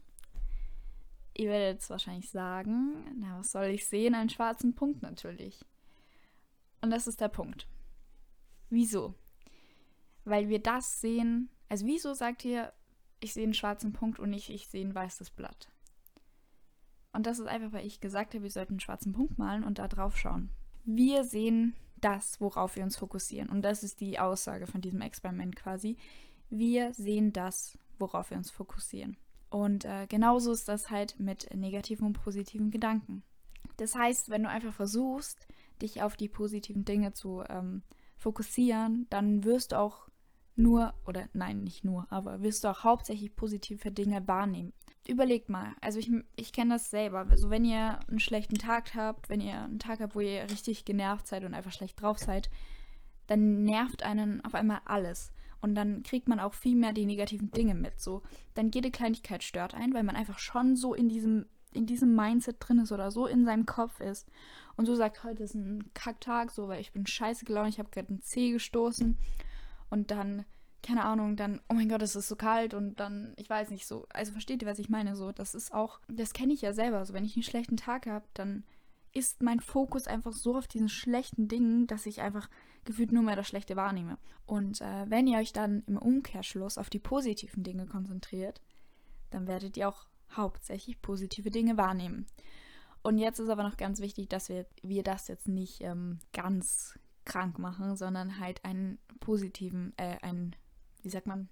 Ihr 1.35 1.49
werdet 1.49 1.77
jetzt 1.77 1.89
wahrscheinlich 1.89 2.29
sagen, 2.29 3.03
na, 3.19 3.39
was 3.39 3.51
soll 3.51 3.69
ich 3.69 3.87
sehen? 3.87 4.15
Einen 4.15 4.29
schwarzen 4.29 4.75
Punkt 4.75 5.01
natürlich. 5.01 5.65
Und 6.83 6.91
das 6.91 7.07
ist 7.07 7.23
der 7.23 7.29
Punkt. 7.29 7.67
Wieso? 8.69 9.15
Weil 10.27 10.51
wir 10.51 10.59
das 10.59 11.01
sehen. 11.01 11.49
Also 11.71 11.87
wieso 11.87 12.13
sagt 12.13 12.45
ihr, 12.45 12.75
ich 13.21 13.33
sehe 13.33 13.45
einen 13.45 13.55
schwarzen 13.55 13.95
Punkt 13.95 14.19
und 14.19 14.29
nicht, 14.29 14.51
ich 14.51 14.69
sehe 14.69 14.85
ein 14.85 14.95
weißes 14.95 15.31
Blatt? 15.31 15.71
Und 17.15 17.27
das 17.27 17.39
ist 17.39 17.47
einfach, 17.47 17.73
weil 17.73 17.87
ich 17.87 18.01
gesagt 18.03 18.35
habe, 18.35 18.43
wir 18.43 18.51
sollten 18.51 18.75
einen 18.75 18.81
schwarzen 18.81 19.15
Punkt 19.15 19.39
malen 19.39 19.65
und 19.65 19.79
da 19.79 19.89
drauf 19.89 20.19
schauen. 20.19 20.51
Wir 20.85 21.25
sehen 21.25 21.75
das, 22.03 22.41
worauf 22.41 22.77
wir 22.77 22.85
uns 22.85 22.97
fokussieren. 22.97 23.49
Und 23.49 23.63
das 23.63 23.83
ist 23.83 24.01
die 24.01 24.19
Aussage 24.19 24.67
von 24.67 24.81
diesem 24.81 25.01
Experiment 25.01 25.57
quasi. 25.57 25.97
Wir 26.51 26.93
sehen 26.93 27.33
das, 27.33 27.79
worauf 27.99 28.31
wir 28.31 28.37
uns 28.37 28.51
fokussieren. 28.51 29.17
Und 29.49 29.85
äh, 29.85 30.07
genauso 30.09 30.53
ist 30.53 30.69
das 30.69 30.91
halt 30.91 31.19
mit 31.19 31.55
negativen 31.55 32.07
und 32.07 32.15
positiven 32.15 32.71
Gedanken. 32.71 33.23
Das 33.77 33.95
heißt, 33.95 34.31
wenn 34.31 34.43
du 34.43 34.49
einfach 34.49 34.73
versuchst, 34.73 35.47
dich 35.81 36.03
auf 36.03 36.17
die 36.17 36.29
positiven 36.29 36.85
Dinge 36.85 37.13
zu 37.13 37.43
ähm, 37.49 37.83
fokussieren, 38.17 39.07
dann 39.11 39.45
wirst 39.45 39.73
du 39.73 39.79
auch 39.79 40.09
nur, 40.63 40.95
oder 41.07 41.29
nein, 41.33 41.63
nicht 41.63 41.85
nur, 41.85 42.07
aber 42.11 42.43
wirst 42.43 42.65
du 42.65 42.69
auch 42.69 42.85
hauptsächlich 42.85 43.35
positive 43.35 43.91
Dinge 43.91 44.27
wahrnehmen. 44.27 44.73
Überlegt 45.09 45.49
mal, 45.49 45.75
also 45.81 45.99
ich, 45.99 46.11
ich 46.37 46.53
kenne 46.53 46.75
das 46.75 46.91
selber. 46.91 47.27
Also 47.29 47.51
wenn 47.51 47.65
ihr 47.65 47.99
einen 48.09 48.21
schlechten 48.21 48.57
Tag 48.57 48.95
habt, 48.95 49.29
wenn 49.29 49.41
ihr 49.41 49.63
einen 49.63 49.81
Tag 49.81 50.01
habt, 50.01 50.15
wo 50.15 50.21
ihr 50.21 50.45
richtig 50.45 50.85
genervt 50.85 51.27
seid 51.27 51.45
und 51.45 51.55
einfach 51.55 51.73
schlecht 51.73 52.01
drauf 52.01 52.19
seid, 52.19 52.51
dann 53.27 53.65
nervt 53.65 54.05
einen 54.05 54.45
auf 54.45 54.55
einmal 54.55 54.81
alles. 54.85 55.33
Und 55.61 55.75
dann 55.75 56.03
kriegt 56.03 56.29
man 56.29 56.41
auch 56.41 56.55
viel 56.55 56.77
mehr 56.77 56.93
die 56.93 57.07
negativen 57.07 57.51
Dinge 57.51 57.75
mit. 57.75 58.01
So, 58.01 58.23
dann 58.55 58.71
jede 58.71 58.91
Kleinigkeit 58.91 59.43
stört 59.43 59.75
ein, 59.75 59.95
weil 59.95 60.03
man 60.03 60.17
einfach 60.17 60.39
schon 60.39 60.77
so 60.77 60.93
in 60.93 61.09
diesem, 61.09 61.47
in 61.73 61.87
diesem 61.87 62.15
Mindset 62.15 62.57
drin 62.59 62.79
ist 62.79 62.93
oder 62.93 63.11
so 63.11 63.27
in 63.27 63.45
seinem 63.45 63.65
Kopf 63.65 64.01
ist. 64.01 64.29
Und 64.77 64.87
so 64.87 64.95
sagt, 64.95 65.25
heute 65.25 65.45
ist 65.45 65.55
ein 65.55 65.93
Kacktag, 65.95 66.51
so, 66.51 66.69
weil 66.69 66.81
ich 66.81 66.93
bin 66.93 67.07
scheiße 67.07 67.45
gelaunt, 67.45 67.69
ich 67.69 67.79
habe 67.79 67.91
gerade 67.91 68.09
einen 68.09 68.23
Zeh 68.23 68.51
gestoßen. 68.51 69.17
Und 69.93 70.11
dann, 70.11 70.47
keine 70.83 71.05
Ahnung, 71.05 71.37
dann, 71.37 71.61
oh 71.69 71.75
mein 71.75 71.91
Gott, 71.91 72.01
es 72.01 72.17
ist 72.17 72.27
so 72.27 72.35
kalt 72.35 72.73
und 72.73 72.99
dann, 72.99 73.35
ich 73.37 73.51
weiß 73.51 73.69
nicht 73.69 73.87
so. 73.87 74.07
Also 74.09 74.33
versteht 74.33 74.63
ihr, 74.63 74.69
was 74.69 74.79
ich 74.79 74.89
meine? 74.89 75.17
So, 75.17 75.33
das 75.33 75.55
ist 75.55 75.75
auch, 75.75 76.01
das 76.09 76.33
kenne 76.33 76.55
ich 76.55 76.63
ja 76.63 76.73
selber. 76.73 77.05
So, 77.05 77.13
wenn 77.13 77.27
ich 77.27 77.37
einen 77.37 77.43
schlechten 77.43 77.77
Tag 77.77 78.07
habe, 78.07 78.25
dann 78.33 78.65
ist 79.13 79.43
mein 79.43 79.61
Fokus 79.61 80.07
einfach 80.07 80.33
so 80.33 80.57
auf 80.57 80.67
diesen 80.67 80.89
schlechten 80.89 81.47
Dingen, 81.47 81.87
dass 81.87 82.07
ich 82.07 82.23
einfach 82.23 82.49
gefühlt 82.87 83.13
nur 83.13 83.23
mehr 83.23 83.37
das 83.37 83.47
Schlechte 83.47 83.77
wahrnehme. 83.77 84.17
Und 84.47 84.81
äh, 84.81 85.11
wenn 85.11 85.27
ihr 85.27 85.39
euch 85.39 85.53
dann 85.53 85.83
im 85.87 85.99
Umkehrschluss 85.99 86.79
auf 86.79 86.89
die 86.89 86.99
positiven 86.99 87.63
Dinge 87.63 87.85
konzentriert, 87.85 88.63
dann 89.29 89.47
werdet 89.47 89.77
ihr 89.77 89.91
auch 89.91 90.07
hauptsächlich 90.35 91.03
positive 91.03 91.51
Dinge 91.51 91.77
wahrnehmen. 91.77 92.25
Und 93.03 93.19
jetzt 93.19 93.41
ist 93.41 93.51
aber 93.51 93.63
noch 93.63 93.77
ganz 93.77 94.01
wichtig, 94.01 94.31
dass 94.31 94.49
wir, 94.49 94.65
wir 94.81 95.03
das 95.03 95.29
jetzt 95.29 95.49
nicht 95.49 95.83
ähm, 95.83 96.19
ganz 96.33 96.99
krank 97.27 97.59
machen, 97.59 97.95
sondern 97.95 98.41
halt 98.41 98.65
einen 98.65 98.99
positiven, 99.23 99.95
äh, 99.97 100.19
einen, 100.21 100.55
wie 101.03 101.09
sagt 101.09 101.27
man, 101.27 101.49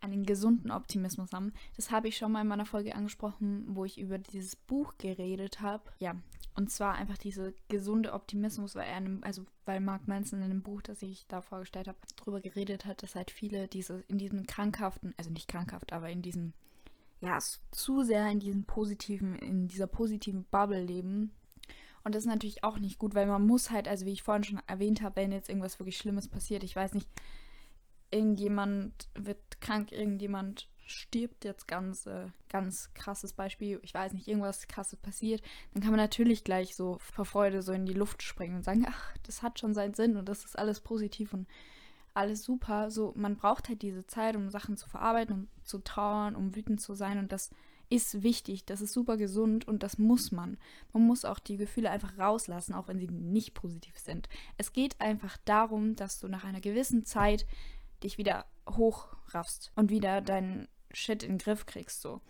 einen 0.00 0.26
gesunden 0.26 0.70
Optimismus 0.70 1.32
haben. 1.32 1.52
Das 1.76 1.90
habe 1.90 2.08
ich 2.08 2.16
schon 2.16 2.32
mal 2.32 2.42
in 2.42 2.48
meiner 2.48 2.66
Folge 2.66 2.94
angesprochen, 2.94 3.64
wo 3.68 3.84
ich 3.84 3.98
über 3.98 4.18
dieses 4.18 4.56
Buch 4.56 4.94
geredet 4.98 5.60
habe. 5.60 5.84
Ja, 5.98 6.16
und 6.56 6.70
zwar 6.70 6.94
einfach 6.94 7.18
diese 7.18 7.54
gesunde 7.68 8.14
Optimismus, 8.14 8.74
weil 8.74 8.88
er, 8.88 8.96
einem, 8.96 9.22
also 9.22 9.44
weil 9.66 9.80
Mark 9.80 10.08
Manson 10.08 10.40
in 10.40 10.48
dem 10.48 10.62
Buch, 10.62 10.80
das 10.80 11.02
ich 11.02 11.26
da 11.26 11.42
vorgestellt 11.42 11.86
habe, 11.86 11.98
darüber 12.16 12.40
geredet 12.40 12.86
hat, 12.86 13.02
dass 13.02 13.14
halt 13.14 13.30
viele 13.30 13.68
diese 13.68 14.04
in 14.08 14.16
diesem 14.16 14.46
krankhaften, 14.46 15.14
also 15.18 15.30
nicht 15.30 15.48
krankhaft, 15.48 15.92
aber 15.92 16.08
in 16.08 16.22
diesem, 16.22 16.54
ja, 17.20 17.38
zu 17.72 18.04
sehr 18.04 18.30
in 18.30 18.40
diesem 18.40 18.64
positiven, 18.64 19.36
in 19.36 19.68
dieser 19.68 19.86
positiven 19.86 20.44
Bubble 20.44 20.82
leben. 20.82 21.32
Und 22.06 22.14
das 22.14 22.22
ist 22.22 22.28
natürlich 22.28 22.62
auch 22.62 22.78
nicht 22.78 23.00
gut, 23.00 23.16
weil 23.16 23.26
man 23.26 23.44
muss 23.44 23.72
halt, 23.72 23.88
also 23.88 24.06
wie 24.06 24.12
ich 24.12 24.22
vorhin 24.22 24.44
schon 24.44 24.60
erwähnt 24.68 25.02
habe, 25.02 25.16
wenn 25.16 25.32
jetzt 25.32 25.48
irgendwas 25.48 25.80
wirklich 25.80 25.96
Schlimmes 25.96 26.28
passiert, 26.28 26.62
ich 26.62 26.76
weiß 26.76 26.94
nicht, 26.94 27.08
irgendjemand 28.12 29.08
wird 29.16 29.60
krank, 29.60 29.90
irgendjemand 29.90 30.68
stirbt 30.84 31.44
jetzt 31.44 31.66
ganz, 31.66 32.06
äh, 32.06 32.28
ganz 32.48 32.94
krasses 32.94 33.32
Beispiel, 33.32 33.80
ich 33.82 33.92
weiß 33.92 34.12
nicht, 34.12 34.28
irgendwas 34.28 34.68
krasses 34.68 35.00
passiert, 35.00 35.42
dann 35.74 35.82
kann 35.82 35.90
man 35.90 35.98
natürlich 35.98 36.44
gleich 36.44 36.76
so 36.76 36.98
vor 37.00 37.24
Freude 37.24 37.60
so 37.60 37.72
in 37.72 37.86
die 37.86 37.92
Luft 37.92 38.22
springen 38.22 38.54
und 38.54 38.62
sagen, 38.62 38.86
ach, 38.88 39.16
das 39.24 39.42
hat 39.42 39.58
schon 39.58 39.74
seinen 39.74 39.94
Sinn 39.94 40.16
und 40.16 40.28
das 40.28 40.44
ist 40.44 40.56
alles 40.56 40.78
positiv 40.78 41.34
und 41.34 41.48
alles 42.14 42.44
super. 42.44 42.92
So, 42.92 43.14
man 43.16 43.34
braucht 43.34 43.68
halt 43.68 43.82
diese 43.82 44.06
Zeit, 44.06 44.36
um 44.36 44.48
Sachen 44.48 44.76
zu 44.76 44.88
verarbeiten, 44.88 45.34
um 45.34 45.48
zu 45.64 45.80
trauern, 45.80 46.36
um 46.36 46.54
wütend 46.54 46.80
zu 46.80 46.94
sein 46.94 47.18
und 47.18 47.32
das 47.32 47.50
ist 47.88 48.22
wichtig, 48.22 48.64
das 48.64 48.80
ist 48.80 48.92
super 48.92 49.16
gesund 49.16 49.66
und 49.66 49.82
das 49.82 49.98
muss 49.98 50.32
man. 50.32 50.58
Man 50.92 51.06
muss 51.06 51.24
auch 51.24 51.38
die 51.38 51.56
Gefühle 51.56 51.90
einfach 51.90 52.18
rauslassen, 52.18 52.74
auch 52.74 52.88
wenn 52.88 52.98
sie 52.98 53.08
nicht 53.08 53.54
positiv 53.54 53.98
sind. 53.98 54.28
Es 54.56 54.72
geht 54.72 55.00
einfach 55.00 55.36
darum, 55.44 55.94
dass 55.94 56.18
du 56.18 56.28
nach 56.28 56.44
einer 56.44 56.60
gewissen 56.60 57.04
Zeit 57.04 57.46
dich 58.02 58.18
wieder 58.18 58.46
hochraffst 58.68 59.72
und 59.76 59.90
wieder 59.90 60.20
deinen 60.20 60.68
Shit 60.92 61.22
in 61.22 61.32
den 61.32 61.38
Griff 61.38 61.66
kriegst, 61.66 62.00
so. 62.00 62.20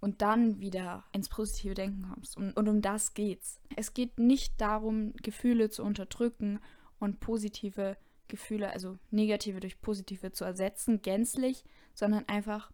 Und 0.00 0.22
dann 0.22 0.60
wieder 0.60 1.04
ins 1.12 1.28
positive 1.28 1.74
Denken 1.74 2.08
kommst. 2.08 2.36
Und, 2.36 2.52
und 2.56 2.68
um 2.68 2.80
das 2.82 3.14
geht's. 3.14 3.58
Es 3.74 3.94
geht 3.94 4.18
nicht 4.18 4.60
darum, 4.60 5.12
Gefühle 5.22 5.70
zu 5.70 5.82
unterdrücken 5.82 6.60
und 7.00 7.18
positive 7.18 7.96
Gefühle, 8.28 8.70
also 8.70 8.96
negative 9.10 9.58
durch 9.58 9.80
positive 9.80 10.30
zu 10.32 10.44
ersetzen, 10.44 11.02
gänzlich, 11.02 11.64
sondern 11.94 12.28
einfach, 12.28 12.70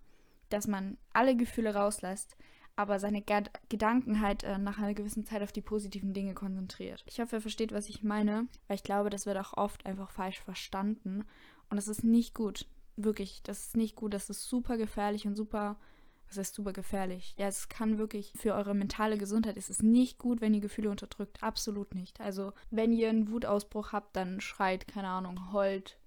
dass 0.48 0.66
man 0.66 0.98
alle 1.12 1.36
Gefühle 1.36 1.74
rauslässt, 1.74 2.36
aber 2.76 2.98
seine 2.98 3.22
Gad 3.22 3.50
Gedanken 3.68 4.20
halt 4.20 4.42
äh, 4.42 4.58
nach 4.58 4.78
einer 4.78 4.94
gewissen 4.94 5.24
Zeit 5.24 5.42
auf 5.42 5.52
die 5.52 5.60
positiven 5.60 6.12
Dinge 6.12 6.34
konzentriert. 6.34 7.04
Ich 7.06 7.20
hoffe, 7.20 7.36
ihr 7.36 7.40
versteht, 7.40 7.72
was 7.72 7.88
ich 7.88 8.02
meine, 8.02 8.48
weil 8.66 8.76
ich 8.76 8.82
glaube, 8.82 9.10
das 9.10 9.26
wird 9.26 9.38
auch 9.38 9.56
oft 9.56 9.86
einfach 9.86 10.10
falsch 10.10 10.40
verstanden 10.40 11.24
und 11.70 11.76
das 11.76 11.88
ist 11.88 12.04
nicht 12.04 12.34
gut 12.34 12.66
wirklich, 12.96 13.42
das 13.42 13.66
ist 13.66 13.76
nicht 13.76 13.96
gut, 13.96 14.14
das 14.14 14.30
ist 14.30 14.48
super 14.48 14.76
gefährlich 14.76 15.26
und 15.26 15.34
super, 15.34 15.76
was 16.28 16.38
heißt 16.38 16.54
super 16.54 16.72
gefährlich? 16.72 17.34
Ja, 17.38 17.48
es 17.48 17.68
kann 17.68 17.98
wirklich 17.98 18.32
für 18.36 18.54
eure 18.54 18.74
mentale 18.74 19.18
Gesundheit, 19.18 19.56
es 19.56 19.70
ist 19.70 19.82
nicht 19.82 20.18
gut, 20.18 20.40
wenn 20.40 20.54
ihr 20.54 20.60
Gefühle 20.60 20.90
unterdrückt, 20.90 21.42
absolut 21.42 21.94
nicht. 21.94 22.20
Also, 22.20 22.52
wenn 22.70 22.92
ihr 22.92 23.08
einen 23.08 23.30
Wutausbruch 23.30 23.92
habt, 23.92 24.16
dann 24.16 24.40
schreit, 24.40 24.86
keine 24.88 25.08
Ahnung, 25.08 25.52
heult, 25.52 25.98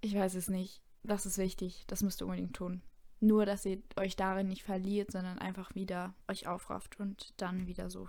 ich 0.00 0.14
weiß 0.14 0.34
es 0.34 0.48
nicht. 0.48 0.80
Das 1.02 1.26
ist 1.26 1.38
wichtig, 1.38 1.84
das 1.86 2.02
müsst 2.02 2.22
ihr 2.22 2.26
unbedingt 2.26 2.54
tun. 2.54 2.82
Nur, 3.20 3.46
dass 3.46 3.64
ihr 3.64 3.82
euch 3.96 4.16
darin 4.16 4.48
nicht 4.48 4.62
verliert, 4.62 5.10
sondern 5.12 5.38
einfach 5.38 5.74
wieder 5.74 6.14
euch 6.28 6.46
aufrafft 6.46 7.00
und 7.00 7.32
dann 7.36 7.66
wieder 7.66 7.90
so 7.90 8.08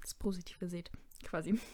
das 0.00 0.14
Positive 0.14 0.68
seht, 0.68 0.90
quasi. 1.22 1.58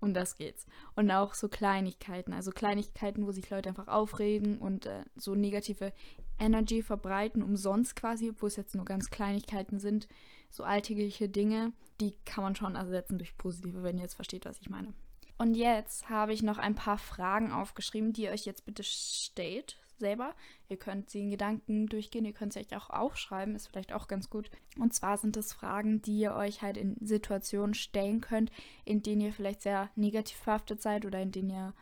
Um 0.00 0.14
das 0.14 0.36
geht's. 0.36 0.66
Und 0.94 1.10
auch 1.10 1.34
so 1.34 1.48
Kleinigkeiten, 1.48 2.32
also 2.32 2.50
Kleinigkeiten, 2.50 3.26
wo 3.26 3.32
sich 3.32 3.50
Leute 3.50 3.68
einfach 3.68 3.88
aufregen 3.88 4.58
und 4.58 4.86
äh, 4.86 5.04
so 5.16 5.34
negative 5.34 5.92
Energy 6.38 6.82
verbreiten, 6.82 7.42
umsonst 7.42 7.94
quasi, 7.94 8.30
obwohl 8.30 8.48
es 8.48 8.56
jetzt 8.56 8.74
nur 8.74 8.86
ganz 8.86 9.10
Kleinigkeiten 9.10 9.78
sind, 9.78 10.08
so 10.50 10.64
alltägliche 10.64 11.28
Dinge, 11.28 11.72
die 12.00 12.16
kann 12.24 12.42
man 12.42 12.56
schon 12.56 12.74
ersetzen 12.74 13.18
durch 13.18 13.36
positive, 13.36 13.82
wenn 13.82 13.96
ihr 13.96 14.04
jetzt 14.04 14.14
versteht, 14.14 14.46
was 14.46 14.60
ich 14.60 14.70
meine. 14.70 14.94
Und 15.38 15.54
jetzt 15.54 16.08
habe 16.08 16.32
ich 16.32 16.42
noch 16.42 16.58
ein 16.58 16.74
paar 16.74 16.98
Fragen 16.98 17.52
aufgeschrieben, 17.52 18.12
die 18.12 18.22
ihr 18.22 18.30
euch 18.30 18.46
jetzt 18.46 18.64
bitte 18.64 18.82
stellt 18.82 19.78
selber. 19.98 20.34
Ihr 20.68 20.76
könnt 20.76 21.10
sie 21.10 21.20
in 21.20 21.30
Gedanken 21.30 21.86
durchgehen, 21.86 22.24
ihr 22.24 22.32
könnt 22.32 22.52
sie 22.52 22.60
euch 22.60 22.76
auch 22.76 22.90
aufschreiben, 22.90 23.54
ist 23.54 23.68
vielleicht 23.68 23.92
auch 23.92 24.08
ganz 24.08 24.30
gut. 24.30 24.50
Und 24.78 24.94
zwar 24.94 25.18
sind 25.18 25.36
es 25.36 25.52
Fragen, 25.52 26.02
die 26.02 26.18
ihr 26.18 26.34
euch 26.34 26.62
halt 26.62 26.76
in 26.76 26.96
Situationen 27.00 27.74
stellen 27.74 28.20
könnt, 28.20 28.50
in 28.84 29.02
denen 29.02 29.20
ihr 29.20 29.32
vielleicht 29.32 29.62
sehr 29.62 29.90
negativ 29.96 30.38
verhaftet 30.38 30.82
seid 30.82 31.04
oder 31.04 31.20
in 31.20 31.32
denen 31.32 31.50
ihr 31.50 31.74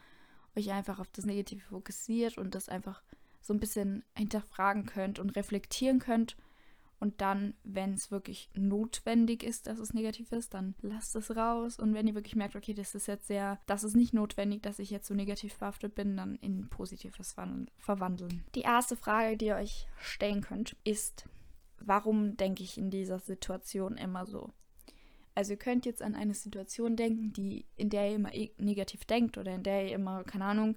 euch 0.56 0.71
einfach 0.71 0.99
auf 0.99 1.09
das 1.11 1.26
Negative 1.26 1.61
fokussiert 1.61 2.38
und 2.38 2.54
das 2.54 2.68
einfach 2.68 3.02
so 3.40 3.52
ein 3.52 3.61
bisschen 3.61 4.04
hinterfragen 4.16 4.87
könnt 4.87 5.18
und 5.18 5.37
reflektieren 5.37 5.99
könnt 5.99 6.37
und 7.05 7.21
dann, 7.21 7.53
wenn 7.65 7.93
es 7.93 8.11
wirklich 8.11 8.49
notwendig 8.55 9.43
ist, 9.43 9.67
dass 9.67 9.79
es 9.79 9.93
negativ 9.93 10.33
ist, 10.33 10.55
dann 10.55 10.75
lasst 10.81 11.15
es 11.17 11.37
raus. 11.37 11.79
Und 11.79 11.93
wenn 11.93 12.07
ihr 12.07 12.15
wirklich 12.15 12.35
merkt, 12.35 12.57
okay, 12.57 12.73
das 12.73 12.95
ist 12.95 13.09
jetzt 13.09 13.27
sehr, 13.27 13.61
das 13.67 13.85
ist 13.85 13.95
nicht 13.95 14.15
notwendig, 14.15 14.63
dass 14.63 14.79
ich 14.79 14.89
jetzt 14.89 15.07
so 15.07 15.13
negativ 15.13 15.59
behaftet 15.59 15.95
bin, 15.95 16.17
dann 16.17 16.37
in 16.37 16.71
Positives 16.71 17.37
verwandeln. 17.77 18.43
Die 18.55 18.63
erste 18.63 18.97
Frage, 18.97 19.37
die 19.37 19.45
ihr 19.45 19.57
euch 19.57 19.87
stellen 20.01 20.41
könnt, 20.41 20.79
ist, 20.83 21.29
warum 21.79 22.39
denke 22.39 22.63
ich 22.63 22.79
in 22.79 22.89
dieser 22.89 23.19
Situation 23.19 23.99
immer 23.99 24.25
so? 24.25 24.55
Also 25.35 25.53
ihr 25.53 25.59
könnt 25.59 25.85
jetzt 25.85 26.01
an 26.01 26.15
eine 26.15 26.33
Situation 26.33 26.97
denken, 26.97 27.35
die, 27.35 27.67
in 27.77 27.91
der 27.91 28.09
ihr 28.09 28.17
immer 28.17 28.31
negativ 28.57 29.05
denkt 29.05 29.37
oder 29.37 29.55
in 29.55 29.63
der 29.63 29.89
ihr 29.89 29.95
immer, 29.97 30.25
keine 30.25 30.47
Ahnung, 30.47 30.75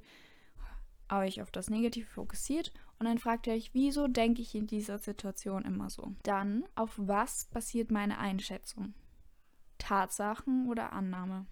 euch 1.09 1.41
auf 1.41 1.51
das 1.51 1.69
Negative 1.69 2.09
fokussiert 2.09 2.73
und 2.99 3.05
dann 3.05 3.19
fragt 3.19 3.47
ihr 3.47 3.53
euch, 3.53 3.73
wieso 3.73 4.07
denke 4.07 4.41
ich 4.41 4.55
in 4.55 4.67
dieser 4.67 4.97
Situation 4.97 5.65
immer 5.65 5.89
so? 5.89 6.15
Dann, 6.23 6.63
auf 6.75 6.93
was 6.97 7.45
basiert 7.45 7.91
meine 7.91 8.17
Einschätzung? 8.17 8.93
Tatsachen 9.77 10.67
oder 10.67 10.93
Annahme? 10.93 11.45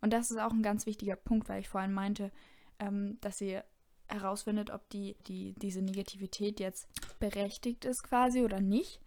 Und 0.00 0.12
das 0.12 0.30
ist 0.30 0.38
auch 0.38 0.52
ein 0.52 0.62
ganz 0.62 0.86
wichtiger 0.86 1.16
Punkt, 1.16 1.48
weil 1.48 1.60
ich 1.60 1.68
vorhin 1.68 1.92
meinte, 1.92 2.30
ähm, 2.78 3.18
dass 3.20 3.40
ihr 3.40 3.64
herausfindet, 4.08 4.70
ob 4.70 4.88
die, 4.90 5.16
die, 5.26 5.54
diese 5.54 5.82
Negativität 5.82 6.60
jetzt 6.60 6.88
berechtigt 7.18 7.84
ist 7.84 8.02
quasi 8.02 8.42
oder 8.42 8.60
nicht. 8.60 9.00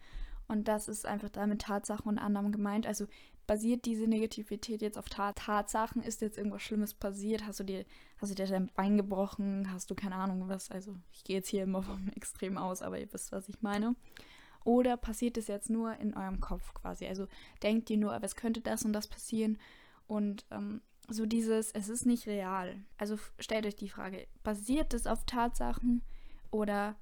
Und 0.46 0.68
das 0.68 0.88
ist 0.88 1.06
einfach 1.06 1.30
damit 1.30 1.62
Tatsachen 1.62 2.08
und 2.08 2.18
Annahmen 2.18 2.52
gemeint. 2.52 2.86
Also 2.86 3.06
basiert 3.46 3.84
diese 3.84 4.06
Negativität 4.06 4.82
jetzt 4.82 4.98
auf 4.98 5.08
Tat 5.08 5.36
Tatsachen? 5.36 6.02
Ist 6.02 6.20
jetzt 6.20 6.38
irgendwas 6.38 6.62
Schlimmes 6.62 6.94
passiert? 6.94 7.46
Hast 7.46 7.60
du 7.60 7.64
dir, 7.64 7.84
hast 8.18 8.30
du 8.30 8.34
dir 8.34 8.46
dein 8.46 8.70
Bein 8.74 8.96
gebrochen? 8.96 9.70
Hast 9.72 9.90
du 9.90 9.94
keine 9.94 10.16
Ahnung 10.16 10.48
was? 10.48 10.70
Also 10.70 10.96
ich 11.12 11.24
gehe 11.24 11.36
jetzt 11.36 11.48
hier 11.48 11.64
immer 11.64 11.82
vom 11.82 12.08
Extrem 12.16 12.58
aus, 12.58 12.82
aber 12.82 12.98
ihr 12.98 13.12
wisst, 13.12 13.32
was 13.32 13.48
ich 13.48 13.62
meine. 13.62 13.94
Oder 14.64 14.96
passiert 14.96 15.36
es 15.36 15.46
jetzt 15.46 15.68
nur 15.68 15.96
in 15.98 16.14
eurem 16.14 16.40
Kopf 16.40 16.72
quasi? 16.74 17.06
Also 17.06 17.28
denkt 17.62 17.90
ihr 17.90 17.98
nur, 17.98 18.18
es 18.22 18.34
könnte 18.34 18.60
das 18.60 18.84
und 18.84 18.94
das 18.94 19.06
passieren 19.06 19.58
und 20.06 20.44
ähm, 20.50 20.80
so 21.08 21.26
dieses, 21.26 21.70
es 21.72 21.88
ist 21.88 22.06
nicht 22.06 22.26
real. 22.26 22.82
Also 22.96 23.18
stellt 23.38 23.66
euch 23.66 23.76
die 23.76 23.90
Frage, 23.90 24.26
basiert 24.42 24.94
es 24.94 25.06
auf 25.06 25.24
Tatsachen 25.26 26.02
oder 26.50 26.96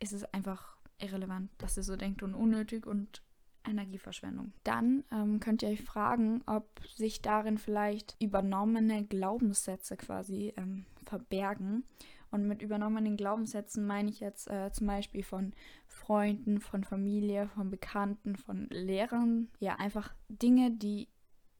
ist 0.00 0.12
es 0.12 0.24
einfach 0.34 0.76
irrelevant, 0.98 1.50
dass 1.58 1.76
ihr 1.76 1.82
so 1.82 1.96
denkt 1.96 2.22
und 2.22 2.34
unnötig 2.34 2.86
und 2.86 3.22
Energieverschwendung. 3.66 4.52
Dann 4.64 5.04
ähm, 5.12 5.40
könnt 5.40 5.62
ihr 5.62 5.68
euch 5.70 5.82
fragen, 5.82 6.42
ob 6.46 6.68
sich 6.94 7.22
darin 7.22 7.58
vielleicht 7.58 8.16
übernommene 8.20 9.04
Glaubenssätze 9.04 9.96
quasi 9.96 10.52
ähm, 10.56 10.86
verbergen. 11.04 11.84
Und 12.30 12.48
mit 12.48 12.60
übernommenen 12.60 13.16
Glaubenssätzen 13.16 13.86
meine 13.86 14.10
ich 14.10 14.20
jetzt 14.20 14.50
äh, 14.50 14.70
zum 14.72 14.88
Beispiel 14.88 15.22
von 15.22 15.52
Freunden, 15.86 16.60
von 16.60 16.84
Familie, 16.84 17.48
von 17.48 17.70
Bekannten, 17.70 18.36
von 18.36 18.68
Lehrern. 18.70 19.48
Ja, 19.60 19.76
einfach 19.76 20.12
Dinge, 20.28 20.72
die 20.72 21.08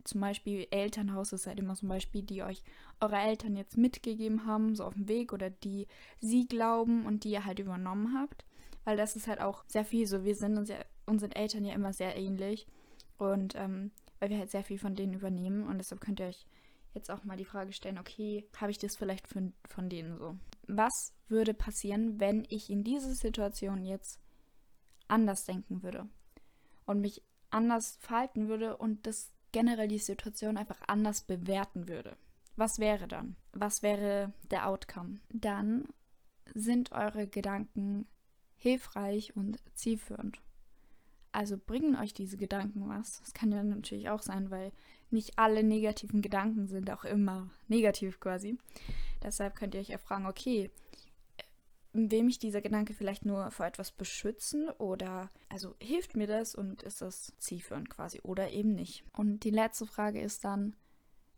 zum 0.06 0.20
Beispiel 0.20 0.66
Elternhaus 0.70 1.32
ist 1.32 1.46
halt 1.46 1.58
immer 1.58 1.74
zum 1.74 1.88
Beispiel, 1.88 2.22
die 2.22 2.42
euch 2.42 2.62
eure 3.00 3.16
Eltern 3.16 3.56
jetzt 3.56 3.76
mitgegeben 3.76 4.46
haben, 4.46 4.74
so 4.74 4.84
auf 4.84 4.94
dem 4.94 5.08
Weg 5.08 5.32
oder 5.32 5.50
die 5.50 5.86
sie 6.20 6.46
glauben 6.46 7.06
und 7.06 7.24
die 7.24 7.30
ihr 7.30 7.44
halt 7.44 7.58
übernommen 7.58 8.16
habt. 8.18 8.44
Weil 8.86 8.96
das 8.96 9.16
ist 9.16 9.26
halt 9.26 9.40
auch 9.40 9.64
sehr 9.66 9.84
viel 9.84 10.06
so. 10.06 10.24
Wir 10.24 10.36
sind 10.36 10.56
uns 10.56 10.68
ja, 10.68 10.76
unseren 11.06 11.32
Eltern 11.32 11.64
ja 11.64 11.74
immer 11.74 11.92
sehr 11.92 12.16
ähnlich. 12.16 12.68
Und 13.18 13.56
ähm, 13.56 13.90
weil 14.20 14.30
wir 14.30 14.38
halt 14.38 14.52
sehr 14.52 14.62
viel 14.62 14.78
von 14.78 14.94
denen 14.94 15.12
übernehmen. 15.12 15.66
Und 15.66 15.78
deshalb 15.78 16.00
könnt 16.00 16.20
ihr 16.20 16.28
euch 16.28 16.46
jetzt 16.94 17.10
auch 17.10 17.24
mal 17.24 17.36
die 17.36 17.44
Frage 17.44 17.72
stellen, 17.72 17.98
okay, 17.98 18.46
habe 18.56 18.70
ich 18.70 18.78
das 18.78 18.94
vielleicht 18.94 19.26
für, 19.26 19.52
von 19.68 19.88
denen 19.88 20.16
so? 20.16 20.36
Was 20.68 21.12
würde 21.26 21.52
passieren, 21.52 22.20
wenn 22.20 22.46
ich 22.48 22.70
in 22.70 22.84
dieser 22.84 23.12
Situation 23.12 23.84
jetzt 23.84 24.20
anders 25.08 25.44
denken 25.44 25.82
würde 25.82 26.08
und 26.86 27.00
mich 27.00 27.22
anders 27.50 27.96
verhalten 28.00 28.46
würde 28.46 28.76
und 28.76 29.04
das 29.04 29.32
generell 29.50 29.88
die 29.88 29.98
Situation 29.98 30.56
einfach 30.56 30.80
anders 30.86 31.22
bewerten 31.22 31.88
würde? 31.88 32.16
Was 32.54 32.78
wäre 32.78 33.08
dann? 33.08 33.34
Was 33.52 33.82
wäre 33.82 34.32
der 34.52 34.68
Outcome? 34.68 35.18
Dann 35.30 35.88
sind 36.54 36.92
eure 36.92 37.26
Gedanken 37.26 38.06
hilfreich 38.56 39.36
und 39.36 39.58
zielführend. 39.74 40.40
Also 41.32 41.58
bringen 41.58 41.96
euch 41.96 42.14
diese 42.14 42.36
Gedanken 42.36 42.88
was. 42.88 43.20
Das 43.20 43.34
kann 43.34 43.52
ja 43.52 43.62
natürlich 43.62 44.08
auch 44.08 44.22
sein, 44.22 44.50
weil 44.50 44.72
nicht 45.10 45.38
alle 45.38 45.62
negativen 45.62 46.22
Gedanken 46.22 46.66
sind 46.66 46.90
auch 46.90 47.04
immer 47.04 47.50
negativ 47.68 48.20
quasi. 48.20 48.58
Deshalb 49.22 49.54
könnt 49.54 49.74
ihr 49.74 49.80
euch 49.80 49.88
ja 49.88 49.98
fragen, 49.98 50.26
okay, 50.26 50.70
will 51.92 52.22
mich 52.22 52.38
dieser 52.38 52.60
Gedanke 52.60 52.94
vielleicht 52.94 53.24
nur 53.24 53.50
vor 53.50 53.66
etwas 53.66 53.90
beschützen 53.90 54.68
oder 54.70 55.30
also 55.48 55.74
hilft 55.80 56.16
mir 56.16 56.26
das 56.26 56.54
und 56.54 56.82
ist 56.82 57.00
das 57.00 57.32
zielführend 57.38 57.90
quasi 57.90 58.20
oder 58.22 58.50
eben 58.50 58.74
nicht. 58.74 59.04
Und 59.12 59.44
die 59.44 59.50
letzte 59.50 59.86
Frage 59.86 60.20
ist 60.20 60.44
dann, 60.44 60.76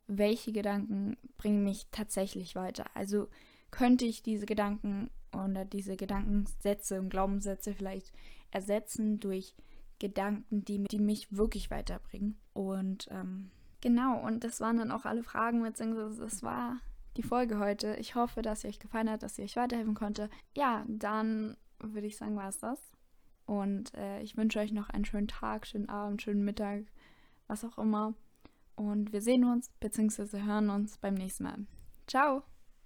welche 0.07 0.53
Gedanken 0.53 1.17
bringen 1.37 1.65
mich 1.65 1.87
tatsächlich 1.93 2.55
weiter? 2.55 2.85
Also 2.95 3.29
könnte 3.71 4.05
ich 4.05 4.23
diese 4.23 4.47
Gedanken 4.47 5.11
oder 5.33 5.65
diese 5.65 5.97
Gedankensätze 5.97 6.99
und 7.01 7.11
Glaubenssätze 7.11 7.75
vielleicht 7.75 8.13
ersetzen 8.51 9.21
durch 9.21 9.55
Gedanken, 9.99 10.65
die, 10.65 10.85
die 10.85 11.01
mich 11.01 11.37
wirklich 11.37 11.71
weiterbringen. 11.71 12.39
Und 12.53 13.09
ähm, 13.11 13.51
genau, 13.81 14.25
und 14.25 14.45
das 14.45 14.61
waren 14.61 14.79
dann 14.79 14.93
auch 14.93 15.05
alle 15.05 15.23
Fragen, 15.23 15.63
beziehungsweise 15.63 16.21
das 16.21 16.43
war 16.43 16.79
die 17.17 17.23
Folge 17.23 17.59
heute. 17.59 17.97
Ich 17.97 18.15
hoffe, 18.15 18.43
dass 18.43 18.61
sie 18.61 18.69
euch 18.69 18.79
gefallen 18.79 19.11
hat, 19.11 19.23
dass 19.23 19.37
sie 19.37 19.43
euch 19.43 19.57
weiterhelfen 19.57 19.95
konnte. 19.95 20.31
Ja, 20.57 20.85
dann 20.89 21.57
würde 21.81 22.07
ich 22.07 22.17
sagen, 22.17 22.37
war 22.37 22.49
es 22.49 22.59
das. 22.59 22.81
Und 23.45 23.95
äh, 23.95 24.21
ich 24.21 24.37
wünsche 24.37 24.61
euch 24.61 24.73
noch 24.73 24.91
einen 24.91 25.05
schönen 25.05 25.29
Tag, 25.29 25.67
schönen 25.67 25.89
Abend, 25.89 26.23
schönen 26.23 26.45
Mittag, 26.45 26.85
was 27.47 27.65
auch 27.65 27.79
immer. 27.79 28.15
Und 28.77 29.13
wir 29.13 29.21
sehen 29.21 29.45
uns 29.45 29.71
bzw. 29.81 30.43
hören 30.43 30.71
uns 30.71 30.99
beim 30.99 31.15
nächsten 31.15 31.45
Mal. 31.45 31.67
Ciao! 32.07 32.45